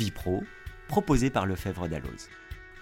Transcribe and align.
Vipro, 0.00 0.42
proposé 0.88 1.28
par 1.28 1.44
Lefebvre 1.44 1.86
Dalloz. 1.86 2.30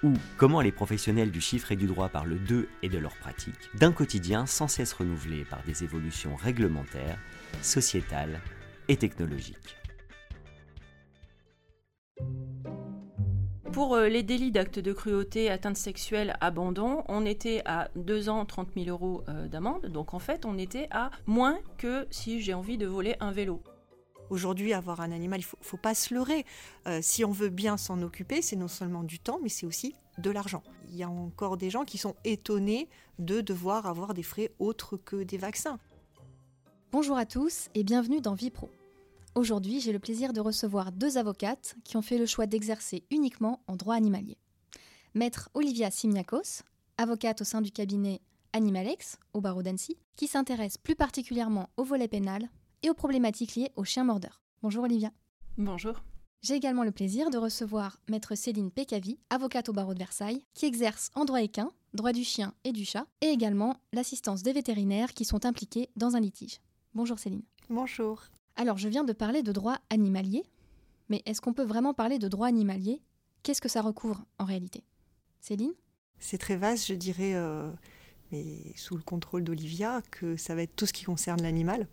Ou 0.04 0.12
comment 0.36 0.60
les 0.60 0.70
professionnels 0.70 1.32
du 1.32 1.40
chiffre 1.40 1.72
et 1.72 1.76
du 1.76 1.88
droit 1.88 2.08
parlent 2.08 2.38
d'eux 2.38 2.68
et 2.84 2.88
de 2.88 2.96
leurs 2.96 3.16
pratiques, 3.16 3.70
d'un 3.74 3.90
quotidien 3.90 4.46
sans 4.46 4.68
cesse 4.68 4.92
renouvelé 4.92 5.44
par 5.44 5.60
des 5.64 5.82
évolutions 5.82 6.36
réglementaires, 6.36 7.18
sociétales 7.60 8.40
et 8.86 8.96
technologiques. 8.96 9.76
Pour 13.72 13.96
euh, 13.96 14.06
les 14.06 14.22
délits 14.22 14.52
d'actes 14.52 14.78
de 14.78 14.92
cruauté, 14.92 15.50
atteinte 15.50 15.76
sexuelle, 15.76 16.36
abandon, 16.40 17.02
on 17.08 17.26
était 17.26 17.62
à 17.64 17.88
2 17.96 18.28
ans, 18.28 18.44
30 18.44 18.68
000 18.76 18.86
euros 18.90 19.24
euh, 19.28 19.48
d'amende. 19.48 19.86
Donc 19.86 20.14
en 20.14 20.20
fait, 20.20 20.46
on 20.46 20.56
était 20.56 20.86
à 20.92 21.10
moins 21.26 21.58
que 21.78 22.06
si 22.10 22.40
j'ai 22.40 22.54
envie 22.54 22.78
de 22.78 22.86
voler 22.86 23.16
un 23.18 23.32
vélo. 23.32 23.60
Aujourd'hui, 24.30 24.74
avoir 24.74 25.00
un 25.00 25.10
animal, 25.10 25.40
il 25.40 25.44
ne 25.44 25.64
faut, 25.64 25.76
pas 25.78 25.94
se 25.94 26.12
leurrer. 26.12 26.44
Euh, 26.86 27.00
si 27.02 27.24
on 27.24 27.30
veut 27.30 27.48
bien 27.48 27.76
s'en 27.76 28.02
occuper, 28.02 28.42
c'est 28.42 28.56
non 28.56 28.68
seulement 28.68 29.02
du 29.02 29.18
temps, 29.18 29.38
mais 29.42 29.48
c'est 29.48 29.64
aussi 29.64 29.94
de 30.18 30.30
l'argent. 30.30 30.62
Il 30.90 30.96
y 30.96 31.02
a 31.02 31.08
encore 31.08 31.56
des 31.56 31.70
gens 31.70 31.84
qui 31.84 31.96
sont 31.96 32.14
étonnés 32.24 32.88
de 33.18 33.40
devoir 33.40 33.86
avoir 33.86 34.12
des 34.12 34.22
frais 34.22 34.52
autres 34.58 34.96
que 34.96 35.22
des 35.22 35.38
vaccins. 35.38 35.78
Bonjour 36.92 37.16
à 37.16 37.24
tous 37.24 37.68
et 37.74 37.84
bienvenue 37.84 38.20
dans 38.20 38.34
Vipro. 38.34 38.70
Aujourd'hui, 39.34 39.80
j'ai 39.80 39.92
le 39.92 39.98
plaisir 39.98 40.32
de 40.32 40.40
recevoir 40.40 40.92
deux 40.92 41.16
avocates 41.16 41.76
qui 41.84 41.96
ont 41.96 42.02
fait 42.02 42.18
le 42.18 42.26
choix 42.26 42.46
d'exercer 42.46 43.04
uniquement 43.10 43.60
en 43.66 43.76
droit 43.76 43.94
animalier. 43.94 44.36
Maître 45.14 45.48
Olivia 45.54 45.90
Simiakos, 45.90 46.62
avocate 46.98 47.40
au 47.40 47.44
sein 47.44 47.62
du 47.62 47.70
cabinet 47.70 48.20
Animalex 48.52 49.18
au 49.32 49.40
barreau 49.40 49.62
d'Annecy, 49.62 49.96
qui 50.16 50.26
s'intéresse 50.26 50.76
plus 50.76 50.96
particulièrement 50.96 51.68
au 51.76 51.84
volet 51.84 52.08
pénal 52.08 52.48
et 52.82 52.90
aux 52.90 52.94
problématiques 52.94 53.54
liées 53.54 53.70
aux 53.76 53.84
chiens 53.84 54.04
mordeurs. 54.04 54.40
Bonjour 54.62 54.84
Olivia. 54.84 55.10
Bonjour. 55.56 56.02
J'ai 56.40 56.54
également 56.54 56.84
le 56.84 56.92
plaisir 56.92 57.30
de 57.30 57.38
recevoir 57.38 57.98
Maître 58.08 58.36
Céline 58.36 58.70
Pécavi, 58.70 59.18
avocate 59.28 59.68
au 59.68 59.72
barreau 59.72 59.94
de 59.94 59.98
Versailles, 59.98 60.44
qui 60.54 60.66
exerce 60.66 61.10
en 61.14 61.24
droit 61.24 61.42
équin, 61.42 61.72
droit 61.94 62.12
du 62.12 62.22
chien 62.22 62.54
et 62.62 62.72
du 62.72 62.84
chat, 62.84 63.06
et 63.20 63.26
également 63.26 63.76
l'assistance 63.92 64.42
des 64.42 64.52
vétérinaires 64.52 65.14
qui 65.14 65.24
sont 65.24 65.44
impliqués 65.44 65.90
dans 65.96 66.14
un 66.14 66.20
litige. 66.20 66.60
Bonjour 66.94 67.18
Céline. 67.18 67.42
Bonjour. 67.68 68.22
Alors, 68.54 68.78
je 68.78 68.88
viens 68.88 69.04
de 69.04 69.12
parler 69.12 69.42
de 69.42 69.52
droit 69.52 69.78
animalier, 69.90 70.44
mais 71.08 71.22
est-ce 71.26 71.40
qu'on 71.40 71.52
peut 71.52 71.64
vraiment 71.64 71.94
parler 71.94 72.18
de 72.18 72.28
droit 72.28 72.46
animalier? 72.46 73.02
Qu'est-ce 73.42 73.60
que 73.60 73.68
ça 73.68 73.82
recouvre 73.82 74.24
en 74.38 74.44
réalité? 74.44 74.84
Céline? 75.40 75.72
C'est 76.18 76.38
très 76.38 76.56
vaste, 76.56 76.86
je 76.86 76.94
dirais, 76.94 77.34
euh, 77.34 77.70
mais 78.30 78.72
sous 78.76 78.96
le 78.96 79.02
contrôle 79.02 79.44
d'Olivia, 79.44 80.02
que 80.10 80.36
ça 80.36 80.54
va 80.54 80.62
être 80.62 80.74
tout 80.76 80.86
ce 80.86 80.92
qui 80.92 81.04
concerne 81.04 81.42
l'animal. 81.42 81.88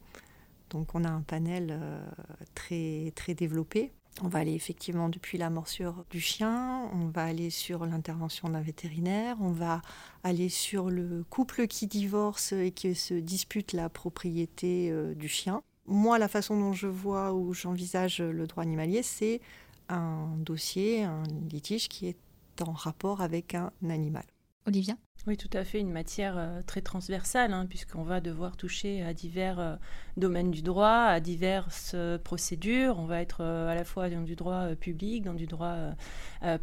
Donc 0.76 0.94
on 0.94 1.06
a 1.06 1.10
un 1.10 1.22
panel 1.22 1.70
euh, 1.72 2.06
très, 2.54 3.34
développé. 3.34 3.92
On 4.22 4.28
va 4.28 4.40
aller 4.40 4.54
effectivement 4.54 5.10
depuis 5.10 5.38
la 5.38 5.50
morsure 5.50 6.06
du 6.10 6.20
chien, 6.20 6.90
on 6.94 7.08
va 7.08 7.24
aller 7.24 7.50
sur 7.50 7.86
l'intervention 7.86 8.50
d'un 8.50 8.62
vétérinaire, 8.62 9.38
on 9.42 9.52
va 9.52 9.82
aller 10.24 10.48
sur 10.50 10.90
le 10.90 11.26
couple 11.30 11.68
qui 11.68 11.88
divorce 11.88 12.54
et 12.54 12.72
qui 12.72 12.96
se 12.96 13.14
dispute 13.14 13.74
la 13.74 13.90
propriété 13.90 14.90
euh, 14.92 15.16
du 15.16 15.28
chien 15.28 15.62
moi, 15.88 16.18
la 16.18 16.28
façon 16.28 16.60
dont 16.60 16.74
je 16.74 16.88
vois 16.88 17.34
ou 17.34 17.54
j'envisage 17.54 18.20
le 18.20 18.48
droit 18.48 18.64
animalier, 18.64 19.04
c'est 19.04 19.40
un 19.88 20.36
dossier, 20.38 21.04
un 21.04 21.22
litige 21.52 21.90
qui 21.90 22.08
est 22.08 22.18
en 22.62 22.72
rapport 22.72 23.22
avec 23.22 23.54
un 23.54 23.72
animal. 23.88 24.26
Olivia 24.68 24.96
Oui, 25.28 25.38
tout 25.38 25.50
à 25.54 25.64
fait, 25.64 25.80
une 25.80 25.92
matière 25.92 26.36
euh, 26.40 26.62
très 26.66 26.82
transversale, 26.82 27.54
hein, 27.54 27.68
puisqu'on 27.68 28.02
va 28.02 28.20
devoir 28.20 28.58
toucher 28.58 29.04
à 29.04 29.14
divers 29.14 29.60
euh, 29.60 29.76
domaines 30.18 30.50
du 30.50 30.64
droit, 30.64 31.04
à 31.06 31.20
diverses 31.20 31.92
euh, 31.94 32.18
procédures. 32.18 32.98
On 32.98 33.06
va 33.06 33.22
être 33.22 33.42
à 33.44 33.76
la 33.76 33.84
fois 33.84 34.10
dans 34.10 34.24
du 34.24 34.36
droit 34.36 34.70
public, 34.76 35.24
dans 35.24 35.36
du 35.36 35.46
droit 35.46 35.76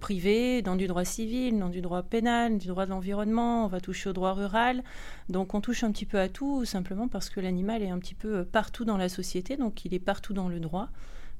privé, 0.01 0.63
dans 0.63 0.75
du 0.75 0.89
droit 0.89 1.05
civil, 1.05 1.59
dans 1.61 1.69
du 1.69 1.81
droit 1.81 2.03
pénal, 2.03 2.59
du 2.59 2.67
droit 2.67 2.87
de 2.87 2.91
l'environnement. 2.91 3.67
On 3.67 3.69
va 3.69 3.81
toucher 3.81 4.11
au 4.11 4.13
droit 4.13 4.33
rural. 4.33 4.83
Donc 5.29 5.55
on 5.55 5.61
touche 5.61 5.85
un 5.85 5.93
petit 5.93 6.07
peu 6.07 6.19
à 6.19 6.29
tout, 6.29 6.65
simplement 6.65 7.07
parce 7.07 7.31
que 7.31 7.39
l'animal 7.39 7.83
est 7.83 7.91
un 7.91 8.01
petit 8.01 8.15
peu 8.15 8.45
partout 8.45 8.85
dans 8.85 8.97
la 8.97 9.09
société, 9.09 9.57
donc 9.57 9.85
il 9.85 9.95
est 9.95 10.01
partout 10.01 10.33
dans 10.33 10.49
le 10.49 10.59
droit. 10.59 10.89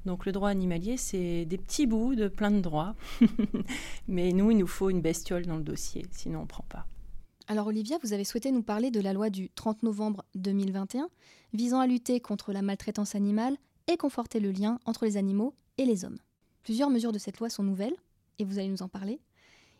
Donc 0.05 0.25
le 0.25 0.31
droit 0.31 0.49
animalier, 0.49 0.97
c'est 0.97 1.45
des 1.45 1.57
petits 1.57 1.87
bouts 1.87 2.15
de 2.15 2.27
plein 2.27 2.51
de 2.51 2.59
droits. 2.59 2.95
Mais 4.07 4.31
nous, 4.31 4.51
il 4.51 4.57
nous 4.57 4.67
faut 4.67 4.89
une 4.89 5.01
bestiole 5.01 5.45
dans 5.45 5.57
le 5.57 5.63
dossier, 5.63 6.05
sinon 6.11 6.39
on 6.39 6.43
ne 6.43 6.47
prend 6.47 6.65
pas. 6.67 6.85
Alors 7.47 7.67
Olivia, 7.67 7.97
vous 8.01 8.13
avez 8.13 8.23
souhaité 8.23 8.51
nous 8.51 8.63
parler 8.63 8.89
de 8.89 9.01
la 9.01 9.13
loi 9.13 9.29
du 9.29 9.49
30 9.49 9.83
novembre 9.83 10.23
2021 10.35 11.09
visant 11.53 11.79
à 11.79 11.87
lutter 11.87 12.19
contre 12.19 12.53
la 12.53 12.61
maltraitance 12.61 13.15
animale 13.15 13.57
et 13.87 13.97
conforter 13.97 14.39
le 14.39 14.51
lien 14.51 14.79
entre 14.85 15.05
les 15.05 15.17
animaux 15.17 15.53
et 15.77 15.85
les 15.85 16.05
hommes. 16.05 16.17
Plusieurs 16.63 16.89
mesures 16.89 17.11
de 17.11 17.19
cette 17.19 17.39
loi 17.39 17.49
sont 17.49 17.63
nouvelles, 17.63 17.95
et 18.39 18.45
vous 18.45 18.59
allez 18.59 18.69
nous 18.69 18.81
en 18.81 18.87
parler. 18.87 19.19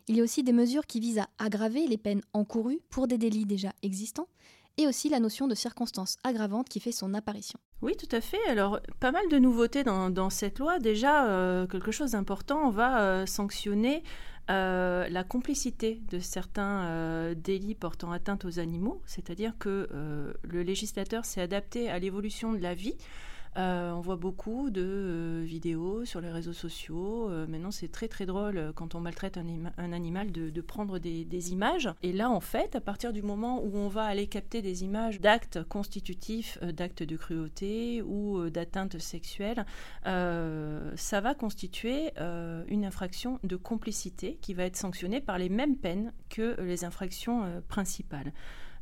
Il 0.06 0.16
y 0.16 0.20
a 0.20 0.22
aussi 0.22 0.42
des 0.42 0.52
mesures 0.52 0.86
qui 0.86 1.00
visent 1.00 1.18
à 1.18 1.28
aggraver 1.38 1.86
les 1.86 1.96
peines 1.96 2.20
encourues 2.34 2.80
pour 2.90 3.08
des 3.08 3.16
délits 3.16 3.46
déjà 3.46 3.72
existants, 3.82 4.28
et 4.76 4.86
aussi 4.86 5.08
la 5.08 5.20
notion 5.20 5.46
de 5.46 5.54
circonstance 5.54 6.16
aggravante 6.24 6.68
qui 6.68 6.80
fait 6.80 6.92
son 6.92 7.14
apparition. 7.14 7.58
Oui, 7.82 7.96
tout 7.96 8.14
à 8.14 8.20
fait. 8.20 8.40
Alors, 8.48 8.80
pas 9.00 9.12
mal 9.12 9.28
de 9.28 9.38
nouveautés 9.38 9.84
dans, 9.84 10.30
cette 10.30 10.58
loi. 10.58 10.78
Déjà, 10.78 11.26
euh, 11.26 11.66
quelque 11.66 11.92
chose 11.92 12.12
d'important, 12.12 12.66
on 12.66 12.70
va 12.70 13.00
euh, 13.00 13.26
sanctionner 13.26 14.02
euh, 14.50 15.08
la 15.08 15.24
complicité 15.24 16.00
de 16.10 16.18
certains 16.18 17.34
délits 17.34 17.74
portant 17.74 18.12
atteinte 18.12 18.44
aux 18.44 18.58
animaux, 18.58 19.02
c'est-à-dire 19.06 19.54
que 19.58 19.88
le 20.42 20.62
législateur 20.62 21.24
s'est 21.24 21.40
adapté 21.40 21.88
à 21.88 21.98
l'évolution 21.98 22.52
de 22.52 22.58
la 22.58 22.74
vie. 22.74 22.96
Euh, 23.56 23.92
on 23.92 24.00
voit 24.00 24.16
beaucoup 24.16 24.70
de 24.70 24.82
euh, 24.82 25.44
vidéos 25.44 26.04
sur 26.04 26.20
les 26.20 26.30
réseaux 26.30 26.52
sociaux. 26.52 27.28
Euh, 27.30 27.46
maintenant, 27.46 27.70
c'est 27.70 27.88
très 27.88 28.08
très 28.08 28.26
drôle 28.26 28.72
quand 28.74 28.94
on 28.94 29.00
maltraite 29.00 29.38
un, 29.38 29.92
animal 29.92 30.32
de, 30.32 30.60
prendre 30.60 30.98
des, 30.98 31.52
images. 31.52 31.88
Et 32.02 32.12
là, 32.12 32.30
en 32.30 32.40
fait, 32.40 32.74
à 32.74 32.80
partir 32.80 33.12
du 33.12 33.22
moment 33.22 33.62
où 33.62 33.76
on 33.76 33.88
va 33.88 34.04
aller 34.04 34.26
capter 34.26 34.62
des 34.62 34.82
images 34.82 35.20
d'actes 35.20 35.62
constitutifs 35.64 36.58
d'actes 36.62 37.02
de 37.02 37.16
cruauté 37.16 38.02
ou 38.02 38.48
d'atteinte 38.50 38.98
sexuelle, 38.98 39.64
ça 40.04 41.20
va 41.20 41.34
constituer 41.34 42.12
une 42.68 42.84
infraction 42.84 43.38
de 43.44 43.56
complicité 43.56 44.38
qui 44.40 44.54
va 44.54 44.64
être 44.64 44.76
sanctionnée 44.76 45.20
par 45.20 45.38
les 45.38 45.48
mêmes 45.48 45.76
peines 45.76 46.12
que 46.30 46.60
les 46.60 46.84
infractions 46.84 47.62
principales. 47.68 48.32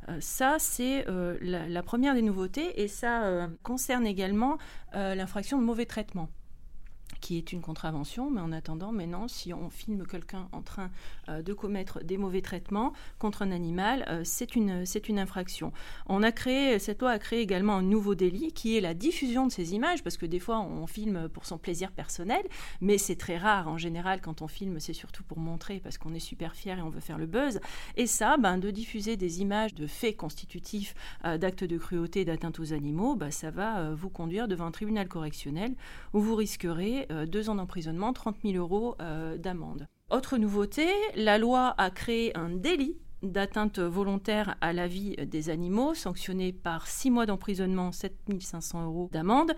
Euh, 0.09 0.17
ça, 0.19 0.57
c'est 0.59 1.07
euh, 1.07 1.37
la, 1.41 1.83
première 1.83 2.13
des 2.13 2.21
nouveautés 2.21 2.81
et 2.81 2.87
ça 2.87 3.23
euh, 3.23 3.47
concerne 3.63 4.05
également 4.05 4.57
l'infraction 4.93 5.57
de 5.57 5.63
mauvais 5.63 5.85
traitement 5.85 6.29
qui 7.23 7.37
est 7.37 7.53
une 7.53 7.61
contravention, 7.61 8.29
mais 8.29 8.41
en 8.41 8.51
attendant, 8.51 8.91
maintenant, 8.91 9.29
si 9.29 9.53
on 9.53 9.69
filme 9.69 10.05
quelqu'un 10.05 10.49
en 10.51 10.61
train 10.61 10.91
euh, 11.29 11.41
de 11.41 11.53
commettre 11.53 12.03
des 12.03 12.17
mauvais 12.17 12.41
traitements 12.41 12.91
contre 13.17 13.43
un 13.43 13.51
animal, 13.51 14.03
euh, 14.09 14.23
c'est 14.25 14.57
une, 14.57 14.85
c'est 14.85 15.07
une 15.07 15.17
infraction. 15.19 15.71
On 16.07 16.21
a 16.21 16.33
créé, 16.33 16.79
cette 16.79 16.99
loi 16.99 17.11
a 17.11 17.19
créé 17.19 17.39
également 17.39 17.75
un 17.75 17.81
nouveau 17.81 18.13
délit 18.13 18.51
qui 18.51 18.77
est 18.77 18.81
la 18.81 18.93
diffusion 18.93 19.47
de 19.47 19.53
ces 19.53 19.73
images, 19.73 20.03
parce 20.03 20.17
que 20.17 20.25
des 20.25 20.39
fois 20.39 20.59
on 20.59 20.85
filme 20.85 21.29
pour 21.29 21.45
son 21.45 21.57
plaisir 21.57 21.93
personnel, 21.93 22.43
mais 22.81 22.97
c'est 22.97 23.15
très 23.15 23.37
rare. 23.37 23.69
En 23.69 23.77
général, 23.77 24.19
quand 24.19 24.41
on 24.41 24.49
filme, 24.49 24.81
c'est 24.81 24.91
surtout 24.91 25.23
pour 25.23 25.39
montrer, 25.39 25.79
parce 25.79 25.97
qu'on 25.97 26.13
est 26.13 26.19
super 26.19 26.57
fier 26.57 26.77
et 26.77 26.81
on 26.81 26.89
veut 26.89 26.99
faire 26.99 27.17
le 27.17 27.25
buzz. 27.25 27.61
Et 27.95 28.05
ça, 28.05 28.35
ben, 28.35 28.57
de 28.57 28.69
diffuser 28.69 29.15
des 29.15 29.39
images 29.39 29.73
de 29.73 29.87
faits 29.87 30.17
constitutifs 30.17 30.93
euh, 31.23 31.37
d'actes 31.37 31.63
de 31.63 31.77
cruauté 31.77 32.19
et 32.21 32.25
d'atteinte 32.25 32.59
aux 32.59 32.73
animaux, 32.73 33.15
ben, 33.15 33.31
ça 33.31 33.49
va 33.49 33.93
vous 33.93 34.09
conduire 34.09 34.49
devant 34.49 34.65
un 34.65 34.71
tribunal 34.71 35.07
correctionnel 35.07 35.73
où 36.11 36.19
vous 36.19 36.35
risquerez 36.35 37.07
deux 37.25 37.49
ans 37.49 37.55
d'emprisonnement, 37.55 38.13
30 38.13 38.37
000 38.43 38.55
euros 38.55 38.95
euh, 39.01 39.37
d'amende. 39.37 39.87
Autre 40.09 40.37
nouveauté, 40.37 40.87
la 41.15 41.37
loi 41.37 41.73
a 41.77 41.89
créé 41.89 42.35
un 42.37 42.49
délit 42.49 42.97
d'atteinte 43.23 43.79
volontaire 43.79 44.55
à 44.61 44.73
la 44.73 44.87
vie 44.87 45.15
des 45.15 45.49
animaux, 45.49 45.93
sanctionné 45.93 46.51
par 46.51 46.87
six 46.87 47.09
mois 47.09 47.25
d'emprisonnement, 47.25 47.91
7 47.91 48.15
500 48.39 48.85
euros 48.85 49.09
d'amende. 49.11 49.53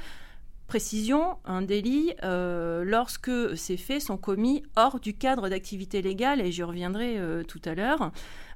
Précision, 0.67 1.37
un 1.45 1.61
délit 1.61 2.13
euh, 2.23 2.83
lorsque 2.83 3.57
ces 3.57 3.77
faits 3.77 4.01
sont 4.01 4.17
commis 4.17 4.63
hors 4.75 4.99
du 4.99 5.15
cadre 5.15 5.49
d'activité 5.49 6.01
légale, 6.01 6.41
et 6.41 6.51
j'y 6.51 6.63
reviendrai 6.63 7.19
tout 7.47 7.61
à 7.65 7.75
l'heure. 7.75 8.11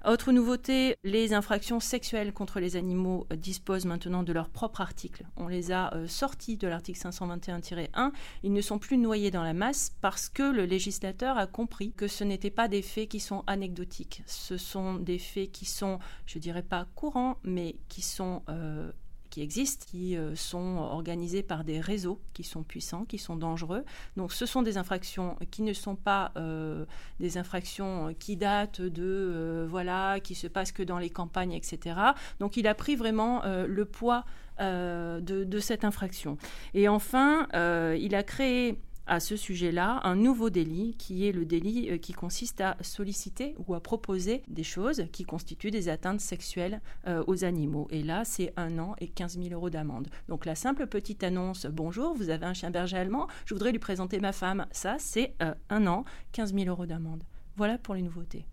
Autre 0.07 0.31
nouveauté, 0.31 0.95
les 1.03 1.33
infractions 1.33 1.81
sexuelles 1.81 2.31
contre 2.31 2.61
les 2.61 2.77
animaux 2.77 3.27
disposent 3.35 3.85
maintenant 3.85 4.23
de 4.23 4.31
leur 4.31 4.47
propre 4.47 4.79
article. 4.79 5.25
On 5.35 5.49
les 5.49 5.73
a 5.73 5.93
euh, 5.93 6.07
sortis 6.07 6.55
de 6.55 6.69
l'article 6.69 6.99
521-1. 6.99 8.11
Ils 8.43 8.53
ne 8.53 8.61
sont 8.61 8.79
plus 8.79 8.97
noyés 8.97 9.29
dans 9.29 9.43
la 9.43 9.53
masse 9.53 9.91
parce 9.99 10.29
que 10.29 10.43
le 10.43 10.63
législateur 10.63 11.37
a 11.37 11.47
compris 11.47 11.91
que 11.91 12.07
ce 12.07 12.23
n'étaient 12.23 12.49
pas 12.49 12.69
des 12.69 12.81
faits 12.81 13.09
qui 13.09 13.19
sont 13.19 13.43
anecdotiques. 13.45 14.23
Ce 14.25 14.57
sont 14.57 14.95
des 14.95 15.19
faits 15.19 15.51
qui 15.51 15.65
sont, 15.65 15.99
je 16.25 16.39
dirais 16.39 16.63
pas 16.63 16.87
courants, 16.95 17.37
mais 17.43 17.75
qui 17.89 18.01
sont 18.01 18.43
euh, 18.47 18.93
qui 19.29 19.41
existent, 19.41 19.85
qui 19.89 20.17
euh, 20.17 20.35
sont 20.35 20.77
organisés 20.77 21.43
par 21.43 21.63
des 21.63 21.79
réseaux 21.79 22.19
qui 22.33 22.43
sont 22.43 22.63
puissants, 22.63 23.05
qui 23.05 23.17
sont 23.17 23.35
dangereux. 23.35 23.83
Donc 24.17 24.33
ce 24.33 24.45
sont 24.45 24.61
des 24.61 24.77
infractions 24.77 25.37
qui 25.51 25.61
ne 25.61 25.73
sont 25.73 25.95
pas 25.95 26.31
euh, 26.37 26.85
des 27.19 27.37
infractions 27.37 28.13
qui 28.17 28.35
datent 28.35 28.81
de, 28.81 29.03
euh, 29.03 29.67
voilà, 29.69 30.19
qui 30.19 30.35
se 30.35 30.47
passent 30.47 30.71
que 30.71 30.83
dans 30.83 30.97
les 30.97 31.09
campagnes, 31.09 31.53
etc. 31.53 31.99
Donc 32.39 32.57
il 32.57 32.67
a 32.67 32.75
pris 32.75 32.95
vraiment 32.95 33.43
le 33.45 33.85
poids 33.85 34.25
de, 34.59 35.59
cette 35.59 35.83
infraction. 35.83 36.37
Et 36.73 36.87
enfin, 36.87 37.47
il 37.95 38.15
a 38.15 38.23
créé 38.23 38.79
à 39.09 39.19
ce 39.19 39.35
sujet-là 39.35 39.99
un 40.03 40.15
nouveau 40.15 40.49
délit 40.49 40.95
qui 40.97 41.27
est 41.27 41.31
le 41.31 41.43
délit 41.43 41.89
euh, 41.89 41.97
qui 41.97 42.13
consiste 42.13 42.61
à 42.61 42.77
solliciter 42.81 43.55
ou 43.67 43.73
à 43.73 43.81
proposer 43.81 44.43
des 44.47 44.63
choses 44.63 45.05
qui 45.11 45.25
constituent 45.25 45.71
des 45.71 45.89
atteintes 45.89 46.21
sexuelles 46.21 46.79
euh, 47.07 47.23
aux 47.27 47.43
animaux. 47.43 47.87
Et 47.89 48.03
là, 48.03 48.23
c'est 48.23 48.53
un 48.55 48.77
an 48.77 48.95
et 48.99 49.07
15 49.07 49.39
000 49.41 49.49
euros 49.49 49.69
d'amende. 49.69 50.07
Donc 50.29 50.45
la 50.45 50.55
simple 50.55 50.87
petite 50.87 51.23
annonce 51.23 51.65
Bonjour, 51.65 52.13
vous 52.13 52.29
avez 52.29 52.45
un 52.45 52.53
chien 52.53 52.69
berger 52.69 52.97
allemand, 52.97 53.27
je 53.45 53.53
voudrais 53.55 53.71
lui 53.71 53.79
présenter 53.79 54.19
ma 54.19 54.31
femme. 54.31 54.67
Ça, 54.71 54.97
c'est 54.99 55.33
euh, 55.41 55.53
un 55.69 55.87
an, 55.87 56.05
15 56.31 56.53
000 56.53 56.67
euros 56.67 56.85
d'amende. 56.85 57.23
Voilà 57.57 57.77
pour 57.77 57.95
les 57.95 58.03
nouveautés. 58.03 58.45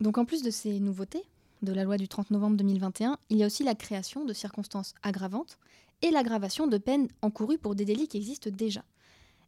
Donc 0.00 0.18
en 0.18 0.24
plus 0.24 0.42
de 0.42 0.50
ces 0.50 0.80
nouveautés 0.80 1.22
de 1.62 1.72
la 1.72 1.84
loi 1.84 1.98
du 1.98 2.08
30 2.08 2.30
novembre 2.30 2.56
2021, 2.56 3.18
il 3.28 3.36
y 3.36 3.42
a 3.42 3.46
aussi 3.46 3.64
la 3.64 3.74
création 3.74 4.24
de 4.24 4.32
circonstances 4.32 4.94
aggravantes 5.02 5.58
et 6.02 6.10
l'aggravation 6.10 6.66
de 6.66 6.78
peines 6.78 7.08
encourues 7.22 7.58
pour 7.58 7.74
des 7.74 7.84
délits 7.84 8.08
qui 8.08 8.16
existent 8.16 8.50
déjà. 8.50 8.82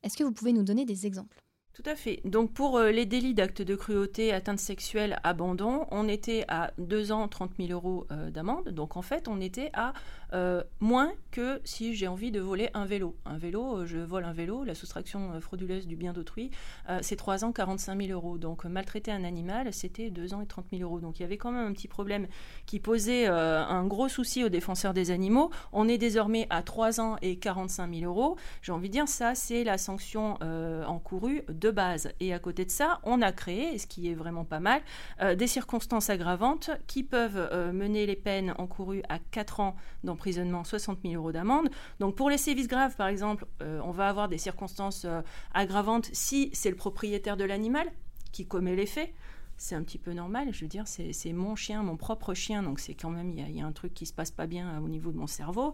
Est-ce 0.03 0.17
que 0.17 0.25
vous 0.25 0.33
pouvez 0.33 0.53
nous 0.53 0.65
donner 0.65 0.85
des 0.85 1.07
exemples? 1.07 1.43
Tout 1.77 1.83
à 1.85 1.95
fait. 1.95 2.23
Donc 2.25 2.55
pour 2.55 2.79
euh, 2.79 2.91
les 2.91 3.05
délits 3.05 3.35
d'actes 3.35 3.61
de 3.61 3.75
cruauté, 3.75 4.33
atteinte 4.33 4.59
sexuelle, 4.59 5.21
abandon, 5.25 5.87
on 5.91 6.09
était 6.09 6.47
à 6.49 6.73
2 6.79 7.13
ans, 7.13 7.29
30 7.29 7.51
000 7.59 7.71
euros 7.71 8.07
euh, 8.11 8.31
d'amende. 8.31 8.71
Donc 8.71 8.97
en 8.97 9.03
fait, 9.03 9.29
on 9.29 9.43
était 9.43 9.69
à 9.75 9.93
euh, 10.37 10.63
moins 10.81 11.13
que 11.31 11.61
si 11.65 11.95
j'ai 11.95 12.07
envie 12.07 12.31
de 12.31 12.41
voler 12.41 12.71
un 12.75 12.85
vélo. 12.85 13.17
Un 13.25 13.39
vélo, 13.39 13.85
je 13.87 13.99
vole 13.99 14.25
un 14.25 14.33
vélo, 14.33 14.65
la 14.65 14.75
soustraction 14.75 15.41
frauduleuse 15.41 15.87
du 15.87 15.97
bien 15.97 16.13
d'autrui, 16.13 16.51
c'est 17.03 17.17
3 17.17 17.45
ans, 17.45 17.53
45 17.53 18.01
000 18.01 18.13
euros. 18.13 18.39
Donc 18.39 18.65
maltraiter 18.65 19.13
un 19.13 19.25
animal, 19.25 19.73
c'était 19.73 20.11
2 20.11 20.35
ans 20.35 20.41
et 20.41 20.47
30 20.47 20.67
000 20.71 20.83
euros. 20.83 21.01
Donc 21.01 21.19
il 21.19 21.23
y 21.23 21.25
avait 21.25 21.37
quand 21.37 21.53
même 21.53 21.67
un 21.67 21.73
petit 21.73 21.89
problème 21.89 22.27
qui 22.65 22.81
posait 22.81 23.27
un 23.27 23.87
gros 23.87 24.09
souci 24.09 24.45
aux 24.45 24.49
défenseurs 24.49 24.95
des 24.95 25.11
animaux. 25.11 25.51
On 25.73 25.89
est 25.89 25.99
désormais 25.99 26.47
à 26.49 26.63
3 26.63 27.01
ans 27.01 27.17
et 27.21 27.37
45 27.39 27.95
000 27.95 28.11
euros. 28.11 28.37
J'ai 28.63 28.73
envie 28.73 28.89
de 28.89 28.93
dire, 28.93 29.09
ça, 29.09 29.35
c'est 29.35 29.65
la 29.65 29.77
sanction 29.77 30.39
encourue 30.87 31.43
de 31.49 31.71
base. 31.71 32.09
Et 32.21 32.33
à 32.33 32.39
côté 32.39 32.65
de 32.65 32.71
ça, 32.71 33.01
on 33.03 33.21
a 33.21 33.33
créé, 33.33 33.79
ce 33.79 33.87
qui 33.87 34.11
est 34.11 34.15
vraiment 34.15 34.45
pas 34.45 34.61
mal, 34.61 34.81
euh, 35.21 35.35
des 35.35 35.47
circonstances 35.47 36.11
aggravantes 36.11 36.71
qui 36.87 37.03
peuvent 37.03 37.49
euh, 37.53 37.73
mener 37.73 38.07
les 38.07 38.17
peines 38.17 38.55
encourues 38.59 39.03
à 39.09 39.19
4 39.19 39.61
ans 39.61 39.77
d'emprisonnement, 40.05 40.26
60 40.33 40.99
000 41.03 41.15
euros 41.15 41.33
d'amende. 41.33 41.69
Donc 42.01 42.15
pour 42.15 42.31
les 42.31 42.39
sévices 42.39 42.69
graves, 42.69 42.97
par 42.97 43.09
exemple, 43.09 43.47
euh, 43.63 43.81
on 43.85 43.91
va 43.91 44.09
avoir 44.09 44.29
des 44.29 44.39
circonstances 44.39 45.07
aggravantes 45.55 46.09
si 46.13 46.51
c'est 46.53 46.71
le 46.71 46.77
propriétaire 46.77 47.37
de 47.37 47.45
l'animal 47.45 47.91
qui 48.33 48.47
commet 48.47 48.77
les 48.77 48.87
faits 48.87 49.13
c'est 49.57 49.75
un 49.75 49.83
petit 49.83 49.99
peu 49.99 50.13
normal. 50.13 50.49
Je 50.53 50.63
veux 50.63 50.69
dire, 50.69 50.85
c'est 50.87 51.33
mon 51.33 51.57
chien, 51.57 51.83
mon 51.83 51.97
propre 51.97 52.35
chien, 52.35 52.63
donc 52.63 52.81
c'est 52.81 52.95
quand 52.95 53.11
même, 53.11 53.31
il 53.31 53.57
y, 53.57 53.61
a 53.61 53.67
un 53.67 53.73
truc 53.73 53.95
qui 53.95 54.07
se 54.07 54.13
passe 54.13 54.31
pas 54.31 54.47
bien 54.47 54.69
euh, 54.69 54.81
au 54.81 54.89
niveau 54.89 55.13
de 55.13 55.17
mon 55.17 55.27
cerveau. 55.27 55.73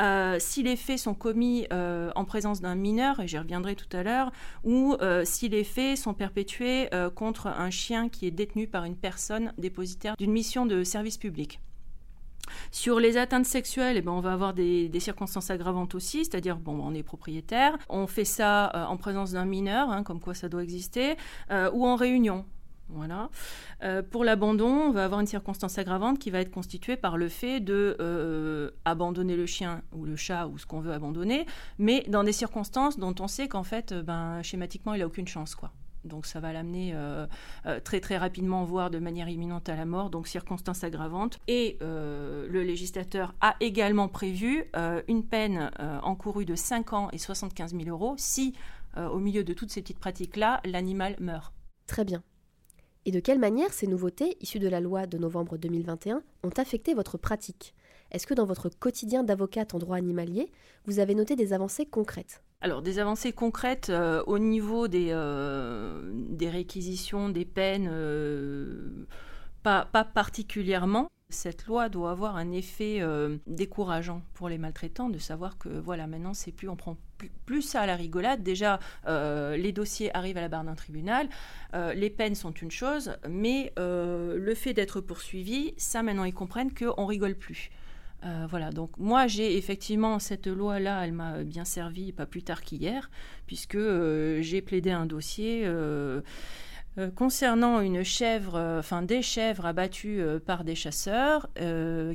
Euh, 0.00 0.36
si 0.38 0.62
les 0.62 0.76
faits 0.76 0.98
sont 0.98 1.14
commis 1.14 1.66
euh, 1.72 2.10
en 2.14 2.24
présence 2.24 2.60
d'un 2.60 2.74
mineur, 2.74 3.20
et 3.20 3.28
j'y 3.28 3.38
reviendrai 3.38 3.74
tout 3.74 3.94
à 3.96 4.02
l'heure, 4.02 4.32
ou 4.62 4.96
si 5.24 5.48
les 5.48 5.64
faits 5.64 5.96
sont 5.96 6.14
perpétués 6.14 6.88
contre 7.14 7.46
un 7.46 7.70
chien 7.70 8.08
qui 8.08 8.26
est 8.26 8.30
détenu 8.30 8.66
par 8.66 8.84
une 8.84 8.96
personne 8.96 9.52
dépositaire 9.58 10.16
d'une 10.16 10.32
mission 10.32 10.66
de 10.66 10.84
service 10.84 11.18
public. 11.18 11.60
Sur 12.70 13.00
les 13.00 13.16
atteintes 13.16 13.46
sexuelles, 13.46 13.96
eh 13.96 14.02
ben, 14.02 14.12
on 14.12 14.20
va 14.20 14.32
avoir 14.32 14.54
des, 14.54 14.90
circonstances 15.00 15.50
aggravantes 15.50 15.94
aussi, 15.94 16.24
c'est-à-dire 16.24 16.56
bon, 16.56 16.80
on 16.82 16.94
est 16.94 17.02
propriétaire, 17.02 17.76
on 17.88 18.06
fait 18.06 18.24
ça 18.24 18.86
en 18.88 18.96
présence 18.96 19.32
d'un 19.32 19.44
mineur, 19.44 19.90
hein, 19.90 20.02
comme 20.02 20.20
quoi 20.20 20.34
ça 20.34 20.48
doit 20.48 20.62
exister, 20.62 21.16
ou 21.50 21.86
en 21.86 21.96
réunion. 21.96 22.44
Voilà. 22.88 23.30
Euh, 23.82 24.02
pour 24.02 24.24
l'abandon, 24.24 24.68
on 24.68 24.90
va 24.90 25.04
avoir 25.04 25.20
une 25.20 25.26
circonstance 25.26 25.78
aggravante 25.78 26.18
qui 26.18 26.30
va 26.30 26.40
être 26.40 26.50
constituée 26.50 26.96
par 26.96 27.16
le 27.16 27.28
fait 27.28 27.60
de 27.60 27.96
euh, 28.00 28.70
abandonner 28.84 29.36
le 29.36 29.46
chien 29.46 29.82
ou 29.92 30.04
le 30.04 30.16
chat 30.16 30.46
ou 30.46 30.58
ce 30.58 30.66
qu'on 30.66 30.80
veut 30.80 30.92
abandonner, 30.92 31.46
mais 31.78 32.04
dans 32.08 32.24
des 32.24 32.32
circonstances 32.32 32.98
dont 32.98 33.14
on 33.20 33.28
sait 33.28 33.48
qu'en 33.48 33.64
fait, 33.64 33.92
euh, 33.92 34.02
ben, 34.02 34.42
schématiquement, 34.42 34.94
il 34.94 35.00
n'a 35.00 35.06
aucune 35.06 35.28
chance, 35.28 35.54
quoi. 35.54 35.72
Donc 36.04 36.26
ça 36.26 36.38
va 36.40 36.52
l'amener 36.52 36.94
très 37.84 38.00
très 38.00 38.18
rapidement, 38.18 38.64
voire 38.64 38.90
de 38.90 38.98
manière 38.98 39.28
imminente 39.28 39.68
à 39.68 39.76
la 39.76 39.86
mort, 39.86 40.10
donc 40.10 40.28
circonstance 40.28 40.84
aggravante. 40.84 41.38
Et 41.48 41.78
le 41.80 42.62
législateur 42.62 43.34
a 43.40 43.56
également 43.60 44.08
prévu 44.08 44.64
une 45.08 45.24
peine 45.24 45.70
encourue 46.02 46.44
de 46.44 46.54
5 46.54 46.92
ans 46.92 47.08
et 47.12 47.18
75 47.18 47.74
000 47.74 47.84
euros 47.88 48.14
si, 48.18 48.54
au 48.96 49.18
milieu 49.18 49.44
de 49.44 49.52
toutes 49.52 49.70
ces 49.70 49.82
petites 49.82 49.98
pratiques-là, 49.98 50.60
l'animal 50.64 51.16
meurt. 51.20 51.54
Très 51.86 52.04
bien. 52.04 52.22
Et 53.06 53.10
de 53.10 53.20
quelle 53.20 53.38
manière 53.38 53.72
ces 53.72 53.86
nouveautés, 53.86 54.36
issues 54.40 54.60
de 54.60 54.68
la 54.68 54.80
loi 54.80 55.06
de 55.06 55.18
novembre 55.18 55.58
2021, 55.58 56.22
ont 56.42 56.52
affecté 56.56 56.94
votre 56.94 57.18
pratique? 57.18 57.74
Est-ce 58.10 58.26
que 58.26 58.34
dans 58.34 58.46
votre 58.46 58.68
quotidien 58.68 59.24
d'avocate 59.24 59.74
en 59.74 59.78
droit 59.78 59.96
animalier, 59.96 60.50
vous 60.86 61.00
avez 61.00 61.14
noté 61.14 61.36
des 61.36 61.52
avancées 61.52 61.84
concrètes? 61.84 62.42
Alors, 62.64 62.80
des 62.80 62.98
avancées 62.98 63.32
concrètes 63.32 63.90
euh, 63.90 64.24
au 64.26 64.38
niveau 64.38 64.88
des, 64.88 65.08
euh, 65.10 66.00
des, 66.14 66.48
réquisitions, 66.48 67.28
des 67.28 67.44
peines, 67.44 67.90
euh, 67.92 69.06
pas, 69.62 69.84
particulièrement. 69.84 71.10
Cette 71.28 71.66
loi 71.66 71.90
doit 71.90 72.10
avoir 72.10 72.36
un 72.36 72.52
effet 72.52 73.02
décourageant 73.46 74.22
pour 74.34 74.48
les 74.48 74.56
maltraitants 74.56 75.08
de 75.08 75.18
savoir 75.18 75.58
que 75.58 75.68
voilà 75.68 76.06
maintenant 76.06 76.32
c'est 76.32 76.52
plus 76.52 76.68
on 76.68 76.76
prend 76.76 76.96
plus, 77.44 77.62
ça 77.62 77.80
à 77.80 77.86
la 77.86 77.96
rigolade. 77.96 78.42
Déjà 78.42 78.78
les 79.06 79.72
dossiers 79.72 80.14
arrivent 80.14 80.36
à 80.36 80.42
la 80.42 80.48
barre 80.48 80.64
d'un 80.64 80.74
tribunal. 80.74 81.28
Les 81.72 82.10
peines 82.10 82.36
sont 82.36 82.52
une 82.52 82.70
chose 82.70 83.16
mais 83.28 83.72
le 83.76 84.54
fait 84.54 84.74
d'être 84.74 85.00
poursuivi 85.00 85.74
ça 85.76 86.04
maintenant 86.04 86.24
ils 86.24 86.34
comprennent 86.34 86.72
qu'on 86.72 87.06
rigole 87.06 87.34
plus 87.34 87.70
voilà, 88.48 88.70
donc 88.70 88.96
moi 88.96 89.26
j'ai 89.26 89.56
effectivement 89.56 90.18
cette 90.18 90.46
loi-là, 90.46 91.04
elle 91.04 91.12
m'a 91.12 91.42
bien 91.44 91.64
servi 91.64 92.12
pas 92.12 92.26
plus 92.26 92.42
tard 92.42 92.62
qu'hier, 92.62 93.10
puisque 93.46 93.76
j'ai 93.76 94.62
plaidé 94.62 94.90
un 94.90 95.06
dossier 95.06 95.66
euh, 96.98 97.10
concernant 97.10 97.80
une 97.80 98.04
chèvre, 98.04 98.54
euh, 98.54 98.78
enfin 98.78 99.02
des 99.02 99.20
chèvres 99.20 99.66
abattues 99.66 100.20
euh, 100.20 100.38
par 100.38 100.62
des 100.62 100.76
chasseurs 100.76 101.48